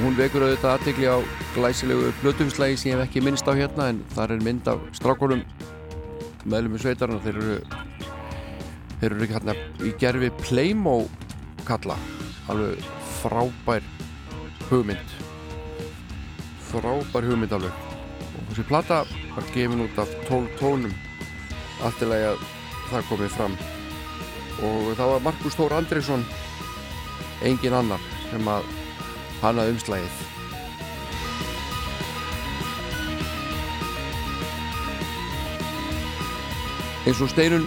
hún 0.00 0.18
vekur 0.18 0.48
auðvitað 0.48 0.72
aðtegli 0.72 1.06
á 1.06 1.22
glæsilegu 1.54 2.10
Plutumslægi 2.24 2.82
sem 2.82 2.90
ég 2.90 2.98
hef 2.98 3.06
ekki 3.06 3.22
minnst 3.22 3.46
á 3.46 3.54
hérna 3.54 3.92
en 3.92 4.02
þar 4.16 4.34
er 4.34 4.44
mynd 4.48 4.74
af 4.74 4.82
strákunum 4.98 5.46
meðlum 6.50 6.74
í 6.80 6.82
sveitarna 6.82 7.22
þeir 7.22 7.38
eru 7.44 7.58
þeir 8.98 9.10
eru 9.12 9.24
ekki 9.28 9.38
hérna 9.38 9.58
í 9.86 9.94
gerfi 10.02 10.34
Playmo 10.42 10.98
kalla. 11.68 11.98
Alveg 12.50 12.82
frábær 13.20 13.86
hugmynd 14.66 15.29
frábær 16.70 17.28
hugmynd 17.28 17.54
alveg. 17.56 17.84
Og 18.30 18.48
þessi 18.50 18.66
plata 18.70 19.02
var 19.34 19.52
gefin 19.54 19.84
út 19.84 20.00
af 20.00 20.16
12 20.28 20.50
tónum 20.60 20.96
alltilega 21.84 22.34
að 22.34 22.44
það 22.90 23.08
komið 23.12 23.36
fram. 23.36 23.60
Og 24.66 24.90
það 24.98 25.14
var 25.14 25.24
Markus 25.28 25.56
Þór 25.58 25.78
Andriðsson 25.78 26.26
engin 27.46 27.76
annar 27.76 28.10
sem 28.30 28.52
að 28.52 28.68
hannað 29.40 29.72
umslægið 29.74 30.26
eins 37.08 37.20
og 37.24 37.30
Steinun 37.32 37.64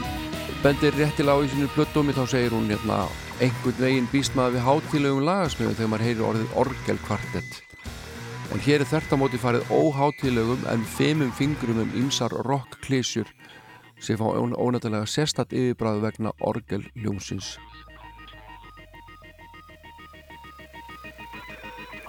bendir 0.64 0.94
réttilega 0.96 1.42
á 1.42 1.44
í 1.44 1.50
sinu 1.52 1.68
plöttómi 1.74 2.14
þá 2.16 2.24
segir 2.30 2.54
hún 2.54 2.70
hérna 2.70 3.04
einhvern 3.42 3.80
veginn 3.82 4.10
býst 4.12 4.38
maður 4.38 4.60
við 4.60 4.66
hátilegum 4.68 5.26
lagasmjöðu 5.28 5.78
þegar 5.80 5.92
maður 5.92 6.06
heyrir 6.08 6.28
orðið 6.30 6.58
orgelkvartett 6.64 7.73
en 8.52 8.64
hér 8.66 8.84
er 8.84 8.90
þert 8.90 9.14
á 9.14 9.18
móti 9.22 9.40
farið 9.40 9.72
óhátilegum 9.72 10.68
en 10.74 10.84
femum 10.98 11.32
fingrum 11.32 11.80
um 11.86 11.96
ymsar 12.04 12.36
rockklísjur 12.48 13.30
sem 14.04 14.20
fá 14.20 14.28
ónættilega 14.34 15.08
sérstatt 15.08 15.56
yfirbræðu 15.56 16.04
vegna 16.04 16.36
orgelhljómsins 16.40 17.56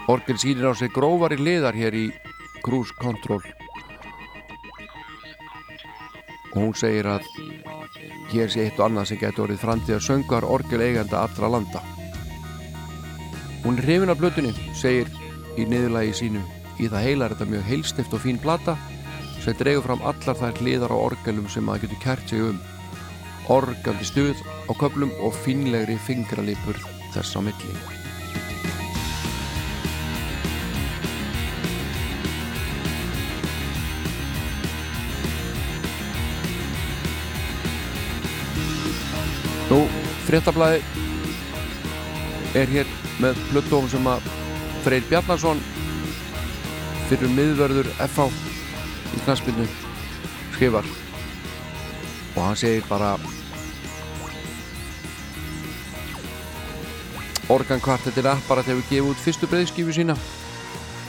Orgel 0.06 0.36
sýnir 0.36 0.68
á 0.68 0.76
sig 0.76 0.92
grófari 0.92 1.38
liðar 1.40 1.72
hér 1.72 1.94
í 1.96 2.06
Cruise 2.60 2.92
Control. 3.00 3.40
Og 6.52 6.58
hún 6.60 6.74
segir 6.76 7.08
að 7.08 7.24
hér 8.34 8.52
sé 8.52 8.66
eitt 8.66 8.76
og 8.76 8.90
annað 8.90 9.08
sem 9.10 9.20
getur 9.22 9.46
orðið 9.46 9.62
framtíðar 9.64 10.04
söngar 10.04 10.44
orgel 10.44 10.84
eiganda 10.84 11.22
allra 11.24 11.48
landa. 11.56 11.80
Hún 13.64 13.80
hrifin 13.80 14.12
af 14.12 14.20
blötunni 14.20 14.52
segir 14.76 15.08
í 15.58 15.66
niðurlagi 15.68 16.14
sínu. 16.18 16.42
Í 16.82 16.88
það 16.90 17.06
heila 17.06 17.26
er 17.26 17.34
þetta 17.34 17.50
mjög 17.52 17.66
heilstift 17.68 18.14
og 18.16 18.22
fín 18.24 18.40
plata 18.42 18.74
sem 19.44 19.56
dregur 19.58 19.84
fram 19.84 20.04
allar 20.08 20.38
þær 20.38 20.60
hliðar 20.62 20.94
á 20.94 20.98
orgelum 20.98 21.48
sem 21.52 21.66
maður 21.66 21.86
getur 21.86 22.02
kært 22.04 22.30
sig 22.30 22.42
um. 22.42 22.60
Organdi 23.52 24.06
stuð 24.08 24.40
á 24.40 24.72
köplum 24.80 25.12
og 25.20 25.36
fínlegri 25.44 25.98
fingralipur 26.00 26.78
þess 27.12 27.36
á 27.36 27.40
milli. 27.44 27.74
Nú, 39.68 39.84
fréttablaði 40.28 40.80
er 42.54 42.70
hér 42.70 42.90
með 43.20 43.38
plöttum 43.50 43.88
sem 43.90 44.06
að 44.06 44.43
Freyr 44.84 45.04
Bjarnarsson 45.08 45.62
fyrir 47.08 47.30
miðvörður 47.32 47.86
FH 48.04 48.26
í 49.16 49.20
knastbyrnu 49.24 49.64
skrifar. 50.52 50.84
Og 52.34 52.40
hann 52.42 52.58
segir 52.60 52.84
bara 52.90 53.14
Organ 57.54 57.80
kvartettin 57.80 58.28
Apparat 58.28 58.68
hefur 58.68 58.84
gefið 58.90 59.08
út 59.14 59.24
fyrstu 59.24 59.48
breyðskifu 59.48 59.96
sína. 59.96 60.18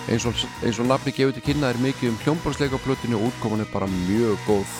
Eins 0.07 0.23
og, 0.29 0.39
eins 0.63 0.79
og 0.79 0.87
nafni 0.87 1.11
gefið 1.11 1.41
til 1.41 1.45
kynna 1.49 1.73
er 1.73 1.83
mikið 1.83 2.13
um 2.13 2.23
hljómborðsleika 2.23 2.79
plötinu 2.85 3.19
og 3.19 3.27
útkoman 3.33 3.65
er 3.65 3.71
bara 3.75 3.91
mjög 3.91 4.39
góð. 4.47 4.79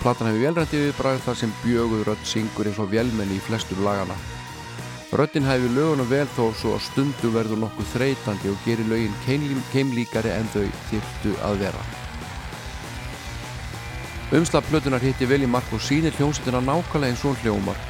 Platan 0.00 0.32
hefur 0.32 0.46
velrætti 0.46 0.80
viðbræð 0.86 1.22
þar 1.28 1.40
sem 1.44 1.54
bjöguð 1.60 2.08
rödd 2.08 2.26
syngur 2.32 2.72
eins 2.72 2.80
og 2.80 2.92
velmenni 2.94 3.36
í 3.36 3.46
flestum 3.50 3.84
lagana 3.84 4.16
Röddin 5.12 5.46
hæfi 5.48 5.68
lögunum 5.72 6.08
vel 6.10 6.26
þó 6.36 6.50
svo 6.52 6.74
að 6.76 6.82
stundu 6.84 7.30
verður 7.32 7.62
nokkuð 7.62 7.86
þreytandi 7.94 8.50
og 8.52 8.58
gerir 8.66 8.90
lögin 8.90 9.14
keimlí- 9.24 9.62
keimlíkari 9.72 10.34
en 10.34 10.50
þau 10.52 10.66
þyrftu 10.90 11.32
að 11.48 11.62
vera 11.62 11.84
Umslag 14.36 14.66
plötunar 14.68 15.00
hitti 15.00 15.24
vel 15.24 15.46
í 15.46 15.48
mark 15.48 15.72
og 15.72 15.80
sýnir 15.80 16.12
hljómsveitina 16.18 16.60
nákvæmlega 16.60 17.14
eins 17.14 17.24
og 17.24 17.40
hljómar 17.40 17.80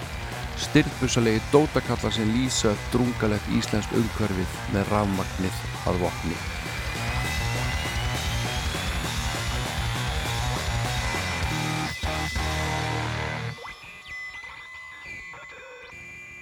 styrbusalegi 0.62 1.43
dótakallar 1.51 2.14
sem 2.14 2.31
lýsa 2.37 2.77
drungalegt 2.93 3.51
íslensk 3.59 3.99
umhverfið 3.99 4.55
með 4.75 4.95
rafmagnið 4.95 5.61
að 5.91 6.01
vopni. 6.05 6.39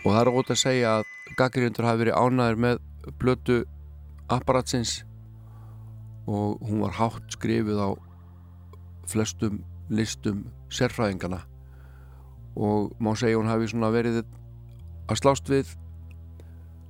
Og 0.06 0.12
það 0.14 0.20
er 0.20 0.32
ótt 0.38 0.52
að 0.54 0.60
segja 0.62 0.90
að 1.00 1.08
gaggrindur 1.34 1.88
hafi 1.88 2.04
verið 2.04 2.18
ánæður 2.22 2.60
með 2.62 2.82
blötu 3.18 3.56
apparatsins. 4.30 5.00
Og 6.30 6.62
hún 6.62 6.84
var 6.84 6.94
hátt 6.94 7.34
skrifið 7.34 7.80
á 7.82 7.90
flestum 9.10 9.64
listum 9.90 10.46
sérfræðingana 10.70 11.42
og 12.56 12.94
má 12.98 13.12
segja 13.18 13.38
hún 13.38 13.50
hafi 13.50 13.68
svona 13.70 13.92
verið 13.94 14.22
að 15.06 15.20
slást 15.20 15.50
við 15.50 15.74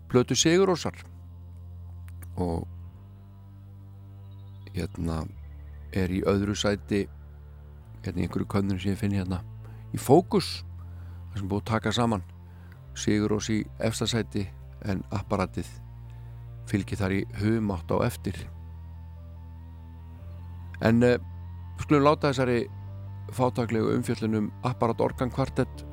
plötu 0.08 0.36
Sigurósar 0.38 0.96
og 2.40 2.64
hérna 4.76 5.24
er 5.96 6.12
í 6.12 6.22
öðru 6.28 6.54
sæti 6.57 7.04
hérna 8.04 8.22
í 8.22 8.26
einhverju 8.28 8.49
könnur 8.49 8.80
sem 8.80 8.95
ég 8.95 9.00
finn 9.00 9.16
hérna 9.16 9.42
í 9.92 10.00
fókus 10.00 10.62
það 11.32 11.41
sem 11.41 11.50
búið 11.50 11.64
að 11.64 11.70
taka 11.72 11.95
saman 11.96 12.24
Sigurós 12.96 13.50
í 13.52 13.60
efsta 13.84 14.08
sæti 14.08 14.46
en 14.88 15.02
apparatið 15.14 15.68
fylgir 16.70 16.98
þar 16.98 17.14
í 17.14 17.22
humátt 17.40 17.92
á 17.92 17.96
eftir. 18.06 18.38
En 20.84 21.02
uh, 21.04 21.16
skulum 21.80 22.04
láta 22.04 22.32
þessari 22.32 22.66
fátaklegu 23.36 23.92
umfjöllunum 23.96 24.50
Apparat 24.66 25.00
Organ 25.00 25.30
Quartet 25.30 25.84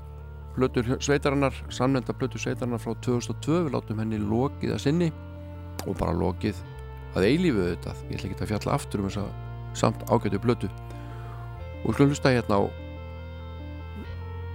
blötu 0.55 0.83
sveitarinnar, 1.01 1.55
samnenda 1.73 2.13
blötu 2.13 2.37
sveitarinnar 2.37 2.81
frá 2.81 2.93
2002, 3.01 3.63
við 3.65 3.73
látum 3.73 4.01
henni 4.03 4.19
lokið 4.21 4.75
að 4.75 4.83
sinni 4.83 5.09
og 5.87 5.97
bara 5.97 6.13
lokið 6.13 6.59
að 7.17 7.27
eilífu 7.29 7.65
þetta, 7.71 7.95
ég 8.09 8.19
ætla 8.19 8.29
ekki 8.29 8.45
að 8.45 8.51
fjalla 8.53 8.75
aftur 8.77 9.01
um 9.01 9.09
þessa 9.09 9.25
samt 9.77 10.05
ágætu 10.09 10.41
blötu 10.41 10.69
og 11.83 11.95
skulum 11.95 12.13
hlusta 12.13 12.33
hérna 12.33 12.61
á 12.61 12.63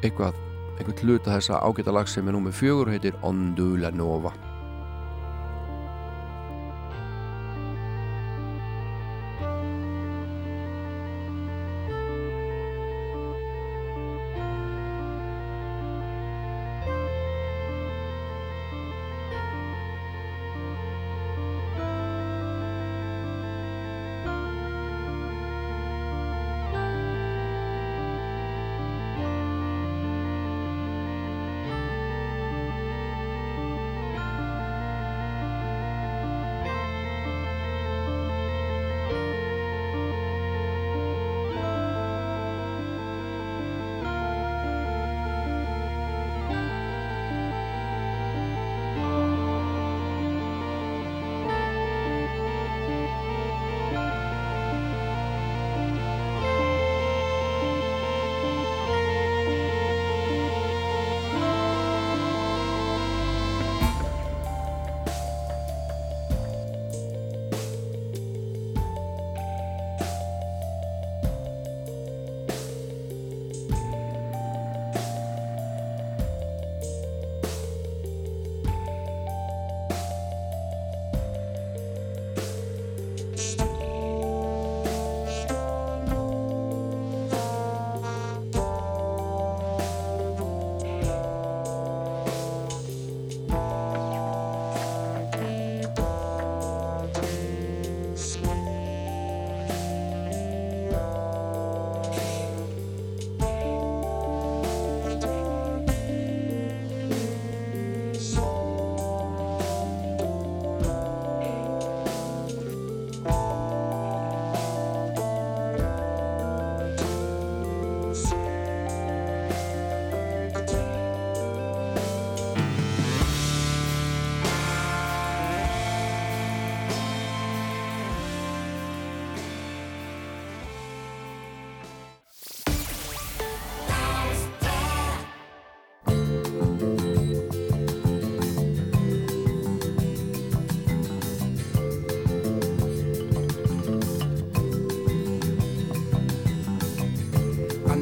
eitthvað 0.06 0.38
einhvern 0.78 1.02
hluta 1.02 1.34
þessa 1.34 1.62
ágæta 1.66 1.94
lag 1.94 2.08
sem 2.08 2.28
er 2.28 2.38
númið 2.38 2.60
fjögur 2.60 2.88
og 2.88 2.94
heitir 2.94 3.18
Ondula 3.26 3.90
Nova 3.90 4.32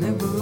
never 0.01 0.36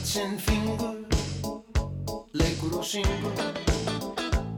með 0.00 0.08
sinn 0.08 0.36
fingur 0.40 1.00
leikur 2.32 2.76
og 2.78 2.84
syngur 2.88 3.40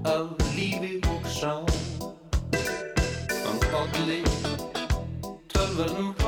af 0.06 0.28
lífi 0.54 1.00
og 1.10 1.26
sá 1.38 1.54
hann 3.42 3.60
olli 3.80 4.20
tölvörnum 5.50 6.21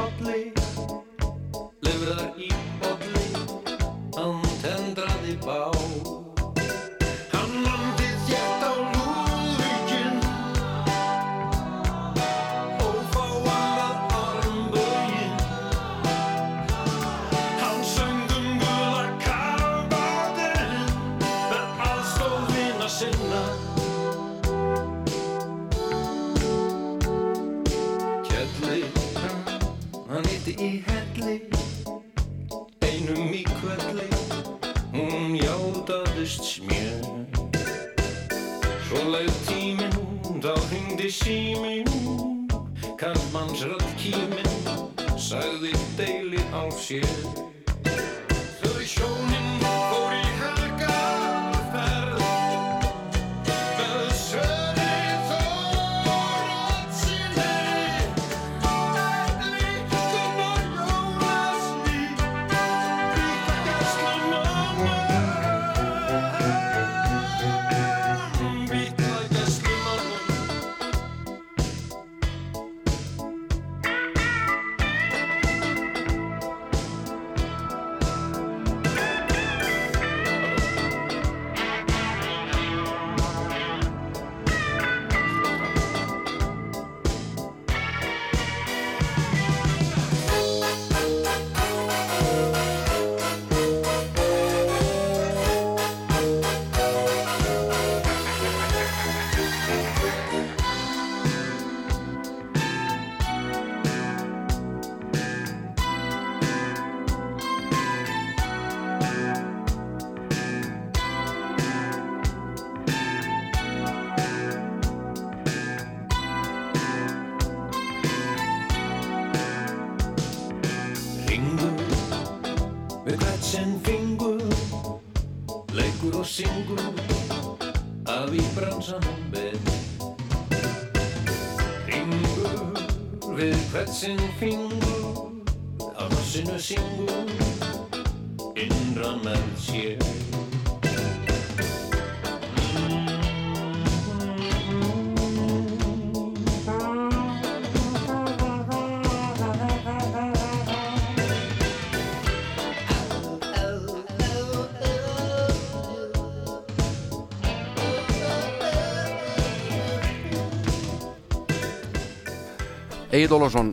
Egil 163.14 163.30
Ólafsson 163.30 163.68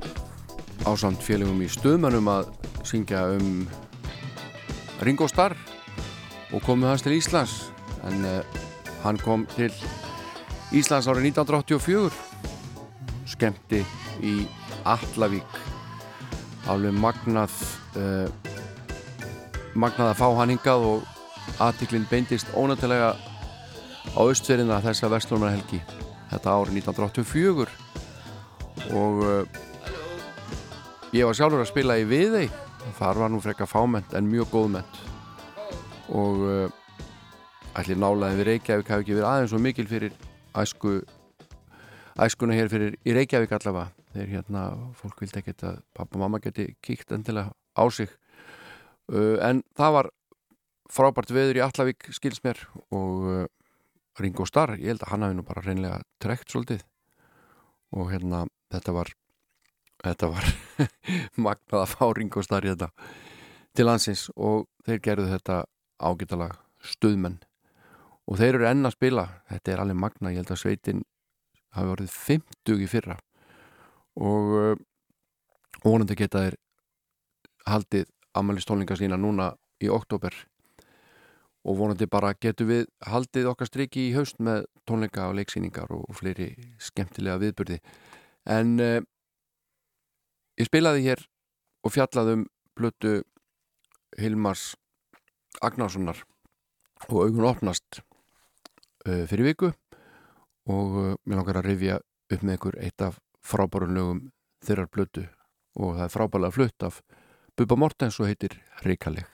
ásamt 0.85 1.23
félagum 1.25 1.63
í 1.65 1.67
stuðmannum 1.71 2.27
að 2.29 2.51
syngja 2.85 3.23
um 3.33 3.63
Ringo 5.01 5.25
Starr 5.25 5.55
og 6.53 6.61
komið 6.61 6.91
hans 6.91 7.01
til 7.01 7.15
Íslands. 7.15 7.55
En 8.05 8.21
uh, 8.21 8.45
hann 9.01 9.17
kom 9.17 9.47
til 9.55 9.73
Íslands 10.77 11.09
árið 11.09 11.31
1984 11.31 12.13
skemmti 13.33 13.81
í 14.21 14.35
Allavík 14.85 15.57
alveg 16.69 16.93
magnað 17.01 17.57
uh, 17.97 18.29
magnað 19.73 20.11
að 20.11 20.19
fá 20.21 20.27
hann 20.37 20.53
hingað 20.53 20.89
og 20.93 21.61
aðtiklinn 21.65 22.05
beindist 22.13 22.53
ónættilega 22.53 23.15
á 23.17 24.21
austferðina 24.21 24.83
þessa 24.85 25.09
Vestlunarhelgi 25.09 25.81
þetta 26.29 26.59
árið 26.61 26.83
1984 26.85 27.80
og 28.97 29.23
uh, 29.23 29.61
ég 31.15 31.27
var 31.27 31.37
sjálfur 31.37 31.63
að 31.63 31.71
spila 31.71 31.97
í 31.99 32.05
Viðey. 32.09 32.49
Þar 32.97 33.19
var 33.21 33.31
nú 33.31 33.39
frekka 33.43 33.67
fáment 33.69 34.13
en 34.17 34.29
mjög 34.29 34.49
góðment 34.51 35.01
og 36.11 36.71
allir 37.77 37.99
nálaði 38.01 38.39
við 38.39 38.47
Reykjavík 38.49 38.89
hafi 38.89 39.05
ekki 39.05 39.15
verið 39.15 39.27
aðeins 39.29 39.53
og 39.55 39.61
mikil 39.63 39.85
fyrir 39.87 40.15
æsku 40.57 40.95
æskuna 42.19 42.57
hér 42.57 42.71
fyrir 42.73 42.97
í 43.05 43.15
Reykjavík 43.15 43.53
allavega. 43.55 43.93
Þegar 44.11 44.31
hérna 44.33 44.63
fólk 44.97 45.21
vildi 45.23 45.39
ekkert 45.39 45.63
að 45.69 45.77
pappa 45.95 46.17
og 46.17 46.23
mamma 46.25 46.41
geti 46.43 46.71
kíkt 46.83 47.13
endilega 47.15 47.53
á 47.53 47.83
sig. 47.93 48.11
Uh, 49.07 49.37
en 49.45 49.61
það 49.77 49.97
var 49.99 50.11
frábært 50.91 51.31
veður 51.31 51.61
í 51.61 51.63
Allavík 51.63 52.09
skils 52.11 52.41
mér 52.43 52.59
og 52.91 53.47
Ringo 54.19 54.45
Starr, 54.45 54.75
ég 54.75 54.91
held 54.91 55.05
að 55.05 55.13
hann 55.13 55.23
hafi 55.25 55.37
nú 55.37 55.45
bara 55.47 55.63
reynlega 55.63 56.01
trekt 56.21 56.51
svolítið. 56.51 56.83
Og 57.95 58.11
hérna 58.11 58.45
þetta 58.71 58.95
var 58.95 59.11
þetta 60.01 60.31
var 60.31 60.47
magnað 61.45 61.83
að 61.83 61.91
fá 61.93 62.05
Ringo 62.17 62.43
Starr 62.45 62.67
í 62.67 62.73
þetta 62.73 62.89
til 63.77 63.87
landsins 63.87 64.27
og 64.35 64.67
þeir 64.85 65.01
gerðu 65.05 65.29
þetta 65.31 65.63
ágættalag 66.01 66.57
stuðmenn. 66.83 67.39
Og 68.29 68.39
þeir 68.39 68.57
eru 68.57 68.67
enn 68.69 68.87
að 68.87 68.95
spila. 68.95 69.25
Þetta 69.49 69.73
er 69.73 69.81
alveg 69.83 69.99
magnað, 70.01 70.33
ég 70.33 70.41
held 70.41 70.53
að 70.53 70.61
sveitin 70.61 71.03
hafi 71.75 71.93
orðið 71.93 72.15
50 72.15 72.83
í 72.83 72.87
fyrra. 72.89 73.17
Og 74.19 74.53
uh, 74.57 74.73
vonandi 75.85 76.17
geta 76.19 76.45
þeir 76.45 76.57
haldið 77.69 78.07
amalistólinga 78.37 78.97
sína 78.97 79.19
núna 79.19 79.51
í 79.81 79.89
oktober 79.91 80.33
og 81.61 81.77
vonandi 81.77 82.07
bara 82.09 82.31
getur 82.41 82.67
við 82.69 82.87
haldið 83.05 83.51
okkar 83.51 83.69
striki 83.69 84.07
í 84.07 84.13
haust 84.15 84.39
með 84.41 84.65
tónleika 84.89 85.27
og 85.29 85.35
leiksýningar 85.37 85.91
og, 85.93 86.07
fleiri 86.17 86.55
skemmtilega 86.81 87.37
viðburði 87.41 87.77
en 88.49 88.77
uh, 88.81 88.99
ég 90.59 90.69
spilaði 90.69 91.05
hér 91.05 91.23
og 91.85 91.93
fjallaði 91.95 92.39
um 92.39 92.45
blötu 92.77 93.15
Hilmars 94.19 94.71
Agnarssonar 95.61 96.21
og 97.09 97.17
augun 97.25 97.49
opnast 97.49 98.01
uh, 98.01 99.25
fyrir 99.29 99.51
viku 99.51 99.71
og 100.69 100.97
uh, 100.97 101.13
mér 101.25 101.41
langar 101.41 101.61
að 101.61 101.69
rifja 101.71 101.99
upp 102.31 102.45
með 102.45 102.59
ykkur 102.59 102.79
eitt 102.81 103.05
af 103.05 103.19
frábærun 103.45 103.97
lögum 103.97 104.23
þeirrar 104.65 104.91
blötu 104.93 105.27
og 105.79 105.97
það 105.97 106.07
er 106.07 106.15
frábærlega 106.15 106.57
flutt 106.57 106.87
af 106.87 107.01
Bubba 107.57 107.77
Mortens 107.79 108.19
og 108.21 108.29
heitir 108.29 108.59
Ríkaleg 108.85 109.30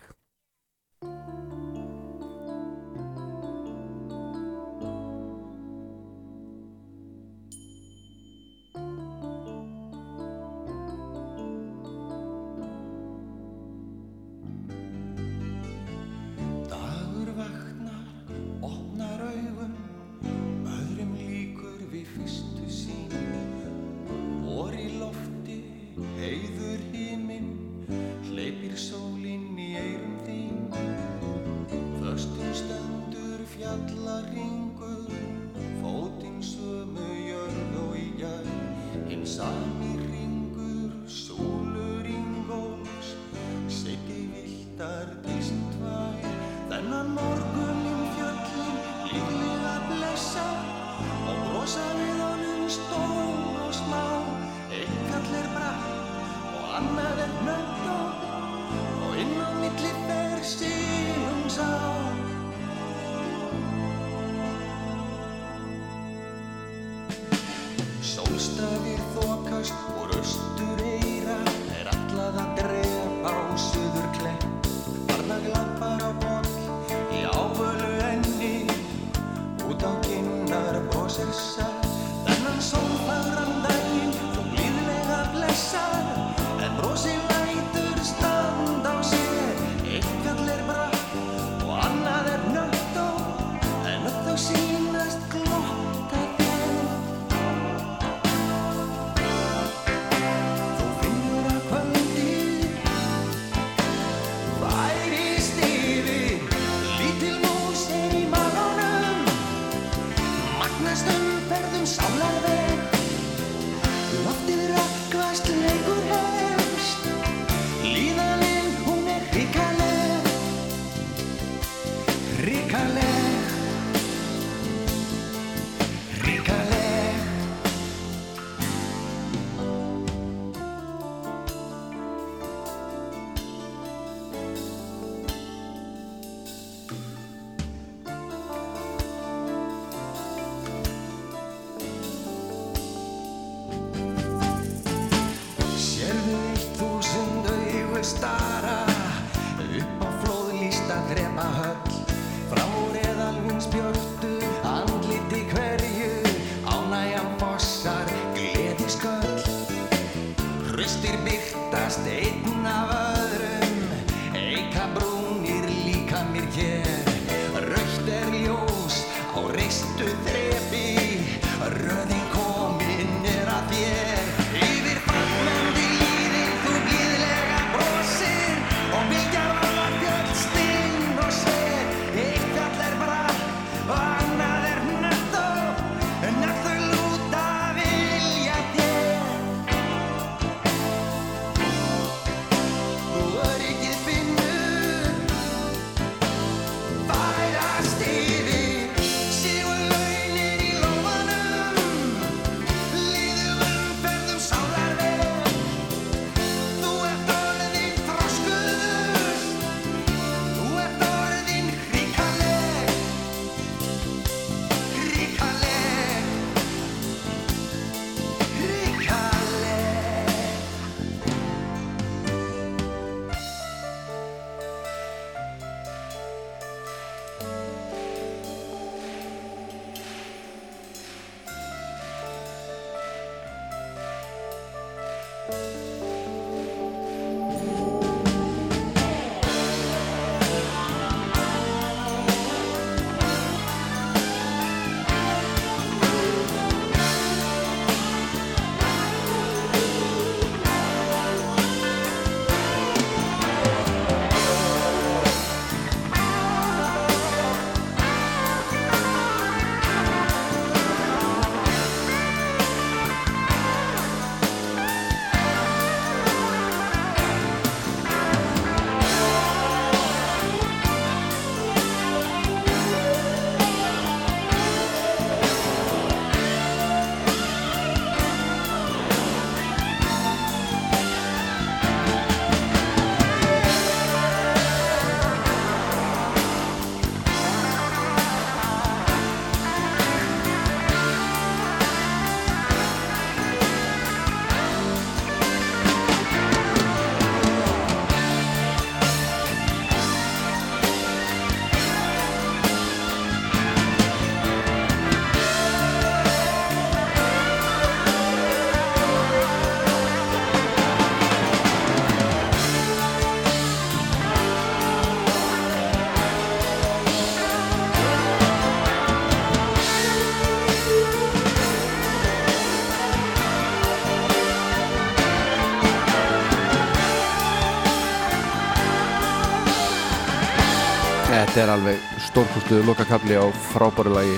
alveg 331.77 331.99
stórkustuðu 332.25 332.85
lokakabli 332.87 333.37
á 333.37 333.45
frábæru 333.71 334.13
lagi 334.15 334.37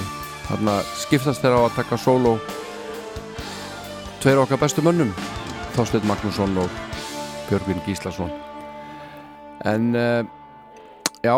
Þarna 0.50 0.80
skiptast 0.98 1.44
þeirra 1.44 1.62
á 1.62 1.68
að 1.68 1.78
taka 1.78 2.00
sóló 2.00 2.34
Tveir 4.20 4.42
okkar 4.44 4.60
bestu 4.60 4.84
mönnum 4.84 5.14
Þorsteinn 5.78 6.08
Magnússon 6.10 6.58
og 6.60 6.74
Björgvin 7.48 7.80
Gíslason 7.86 8.34
En 9.64 9.96
uh, 9.96 10.26
já 11.24 11.38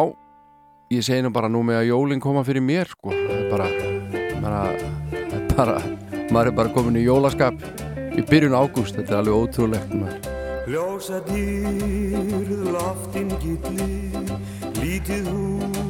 Ég 0.92 1.06
segi 1.08 1.24
nú 1.24 1.30
bara 1.32 1.48
nú 1.48 1.62
með 1.64 1.78
að 1.80 1.86
jólinn 1.88 2.20
koma 2.20 2.42
fyrir 2.44 2.60
mér 2.60 2.90
sko. 2.92 3.14
Bara, 3.48 3.70
bara, 4.44 4.60
bara 5.54 5.78
maður 6.36 6.50
er 6.50 6.58
bara 6.58 6.74
komin 6.76 7.00
í 7.00 7.06
jólaskap 7.06 7.64
í 8.12 8.26
byrjun 8.28 8.58
ágúst, 8.60 8.98
þetta 8.98 9.14
er 9.14 9.22
alveg 9.22 9.38
ótrúlegt 9.40 9.94
maður. 9.96 10.28
Ljósa 10.68 11.22
dýrð 11.30 12.68
loftin 12.76 13.32
gilli 13.40 13.88
Lítið 14.82 15.32
fylli 15.32 15.81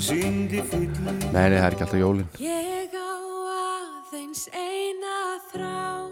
Nei, 0.00 0.32
nei, 0.48 1.58
það 1.60 1.64
er 1.66 1.74
ekki 1.74 1.84
alltaf 1.84 1.98
jólinn 2.00 2.28
Ég 2.40 2.94
á 2.96 3.12
aðeins 3.52 4.46
eina 4.56 5.16
þrá. 5.50 6.08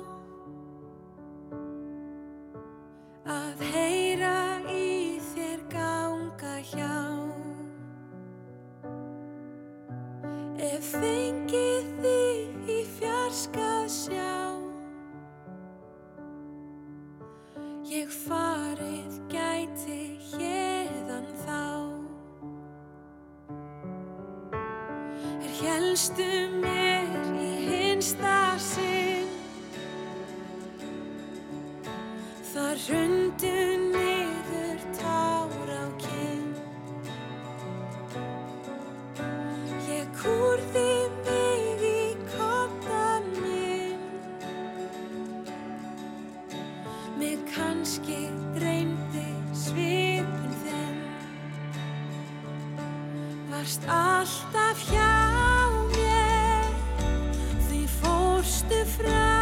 Að 3.32 3.64
heyra 3.72 4.34
í 4.68 5.16
þér 5.30 5.64
ganga 5.72 6.52
hjá. 6.68 7.00
Ef 10.68 10.92
fengið 10.92 11.90
þig 12.04 12.72
í 12.76 12.80
fjarskað 12.98 13.90
sjá. 13.96 14.36
Ég 17.88 18.12
farið 18.28 19.22
gæti 19.32 20.02
hérðan 20.34 21.32
þá 21.40 21.87
Helstu 25.68 26.24
mér 26.62 27.08
í 27.36 27.48
hinsta 27.68 28.56
sinn. 28.56 29.26
Þar 32.48 32.78
rundu 32.88 33.50
niður 33.92 34.80
tár 34.96 35.68
á 35.68 35.84
kinn. 36.00 36.54
Ég 39.92 40.08
kúrði 40.22 40.94
mig 41.26 41.84
í 41.84 42.00
kottan 42.32 43.28
minn 43.36 44.00
Mig 47.20 47.44
kannski 47.52 48.22
dreymdi 48.56 49.28
svipin 49.52 50.56
þinn. 50.64 51.04
Varst 53.52 53.84
alltaf 54.00 54.88
hjá 54.88 54.97
fórstu 58.68 58.84
frá 58.84 59.37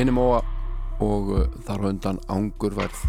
hinum 0.00 0.20
óa 0.22 0.40
og 1.04 1.32
uh, 1.34 1.42
þar 1.66 1.82
hundan 1.84 2.20
ángurverð 2.32 3.02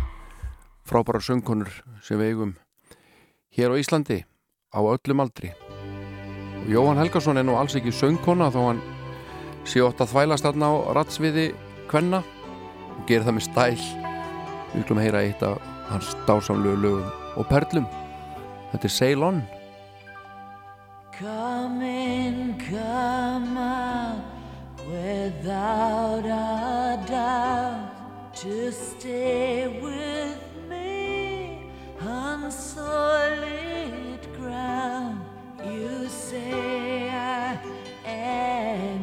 frábæra 0.88 1.22
söngkonur 1.24 1.72
sem 2.04 2.20
við 2.20 2.34
eigum 2.34 2.52
hér 3.56 3.72
á 3.72 3.80
Íslandi 3.80 4.18
á 4.76 4.80
öllum 4.80 5.24
aldri. 5.24 5.54
Og 6.62 6.68
Jóhann 6.72 7.00
Helgarsson 7.00 7.40
er 7.40 7.48
nú 7.48 7.56
alls 7.56 7.78
ekki 7.80 7.94
söngkona 7.96 8.52
þó 8.52 8.60
hann 8.66 8.84
sé 9.64 9.84
ótt 9.86 10.04
að 10.04 10.12
þvælast 10.14 10.48
þarna 10.48 10.68
á 10.68 10.76
ratsviði 11.00 11.48
kvenna. 11.92 12.22
Og 12.92 13.08
gera 13.08 13.28
það 13.28 13.38
með 13.38 13.48
stæl. 13.48 13.88
Við 14.76 14.86
glum 14.88 15.00
að 15.00 15.08
heyra 15.08 15.24
eitt 15.26 15.48
af 15.48 15.72
hans 15.92 16.12
dásamlu 16.28 16.76
lögum 16.76 17.40
og 17.40 17.48
perlum. 17.52 17.88
Þetta 18.72 18.88
er 18.88 18.96
Ceylon. 19.00 19.42
Come 21.16 21.88
in, 21.88 22.56
come 22.60 23.60
out. 23.60 24.01
without 25.02 26.26
a 26.26 27.04
doubt 27.08 28.36
to 28.36 28.72
stay 28.72 29.68
with 29.82 30.40
me 30.70 31.66
on 32.02 32.52
solid 32.52 34.20
ground. 34.38 35.22
You 35.66 36.08
say 36.08 37.10
I 37.10 37.60
am. 38.06 39.01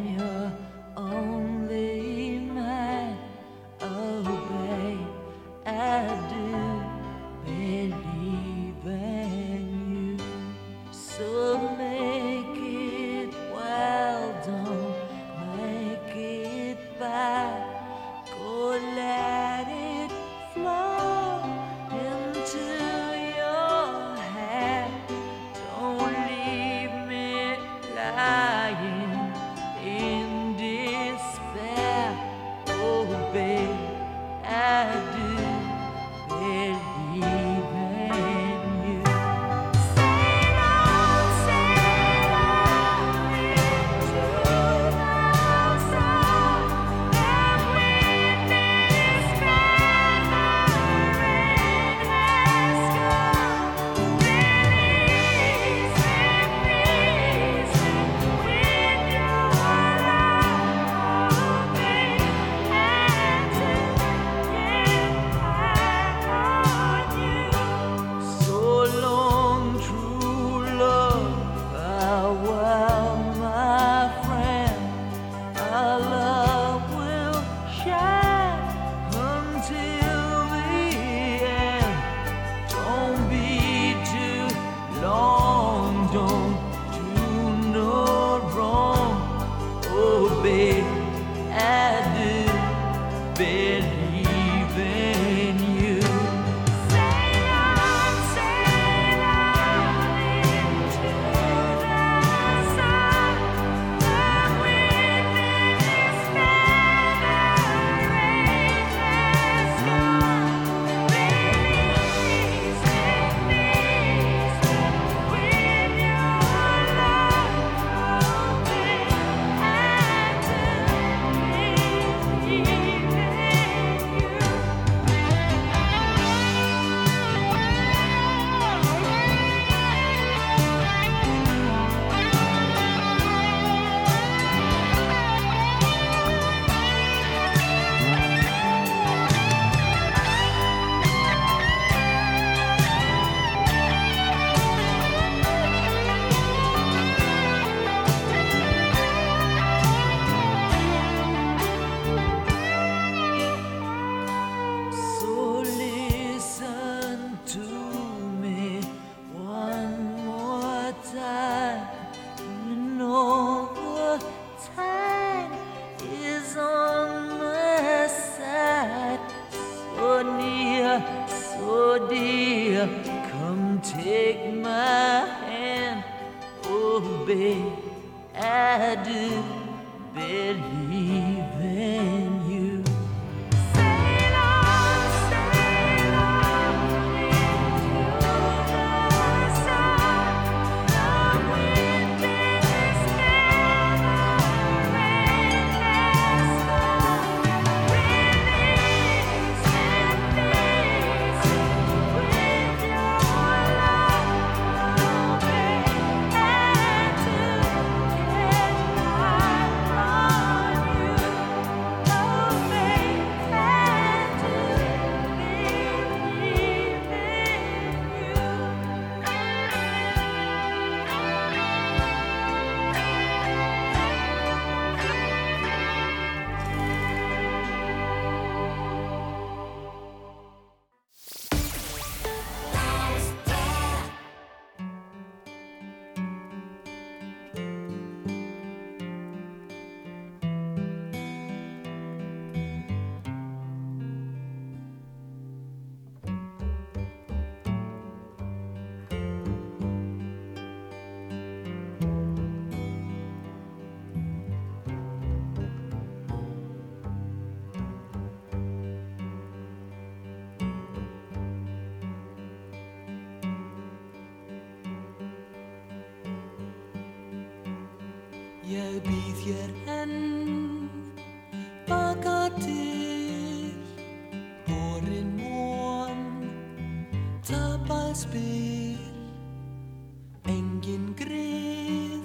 Grið 281.19 282.23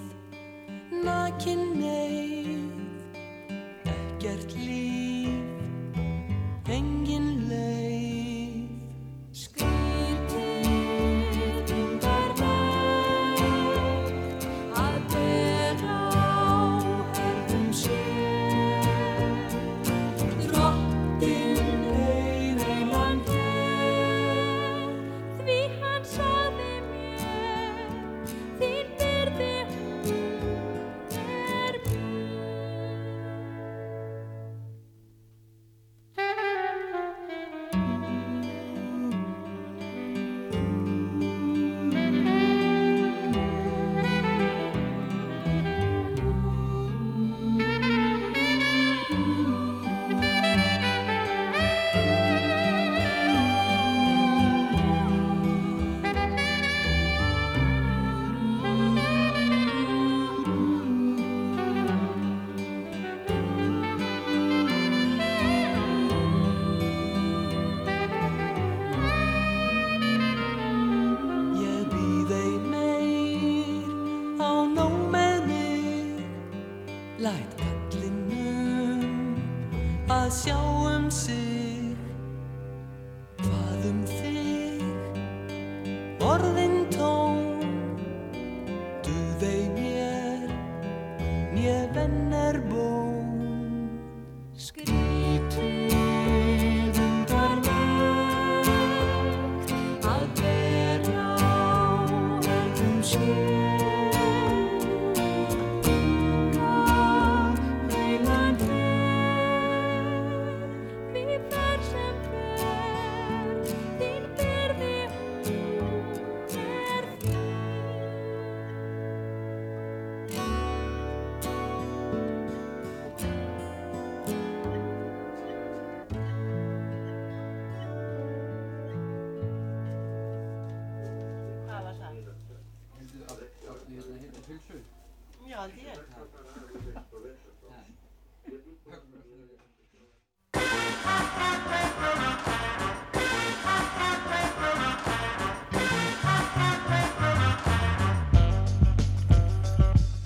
nakin 1.04 1.62
neyð 1.82 2.03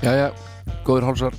Jæja, 0.08 0.28
góður 0.88 1.04
hálsar. 1.04 1.36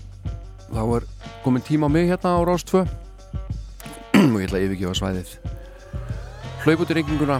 Þá 0.68 0.80
er 0.98 1.04
komin 1.40 1.62
tíma 1.64 1.88
á 1.88 1.90
mig 1.90 2.10
hérna 2.10 2.34
á 2.36 2.44
Rás 2.44 2.60
2 2.68 2.82
og 4.34 4.34
ég 4.36 4.44
ætla 4.44 4.58
að 4.58 4.64
yfirgefa 4.66 4.96
svæðið. 4.98 5.30
Hlaup 6.66 6.82
út 6.84 6.90
í 6.92 6.96
reykinguna 6.98 7.38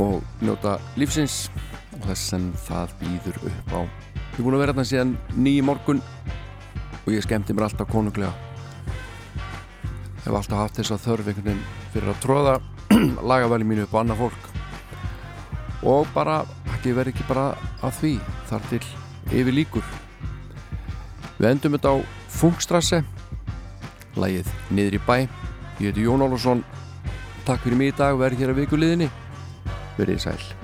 og 0.00 0.22
njóta 0.40 0.78
lífsins 0.96 1.50
og 1.98 2.06
þess 2.06 2.22
sem 2.32 2.46
það 2.64 2.94
býður 3.02 3.36
upp 3.50 3.74
á. 3.76 3.80
Ég 3.84 4.38
er 4.38 4.46
búin 4.46 4.56
að 4.56 4.62
vera 4.62 4.72
hérna 4.72 4.88
síðan 4.88 5.12
nýji 5.36 5.66
morgun 5.68 6.00
og 7.02 7.10
ég 7.12 7.26
skemmti 7.26 7.52
mér 7.52 7.66
alltaf 7.66 7.90
konunglega. 7.92 8.32
Hef 10.22 10.30
alltaf 10.30 10.62
haft 10.62 10.80
þess 10.80 10.94
að 10.96 11.04
þörf 11.04 11.28
einhvern 11.34 11.50
veginn 11.50 11.92
fyrir 11.92 12.14
að 12.14 12.22
tróða 12.24 12.54
lagavæli 13.34 13.68
mínu 13.68 13.84
upp 13.84 13.92
á 13.92 14.00
annað 14.00 14.24
fólk. 14.24 14.48
Og 15.84 16.08
bara 16.16 16.38
ekki 16.78 16.96
verið 16.96 17.12
ekki 17.12 17.28
bara 17.28 17.50
að 17.84 18.00
því. 18.00 18.14
Þar 18.48 18.66
til 18.72 18.82
yfir 19.30 19.54
líkur. 19.54 19.86
Við 21.38 21.50
endum 21.52 21.76
þetta 21.76 21.94
á 21.94 21.96
Funkstrasse 22.38 23.02
lagið 24.18 24.50
Niður 24.74 24.98
í 24.98 25.02
bæ. 25.06 25.16
Ég 25.78 25.90
heiti 25.90 26.06
Jón 26.06 26.24
Ólafsson. 26.26 26.64
Takk 27.46 27.62
fyrir 27.64 27.78
mig 27.80 27.94
í 27.94 27.98
dag 27.98 28.18
verð 28.18 28.42
hér 28.42 28.54
að 28.54 28.64
vikuliðinni 28.64 29.12
verið 29.98 30.18
í 30.18 30.24
sæl 30.26 30.57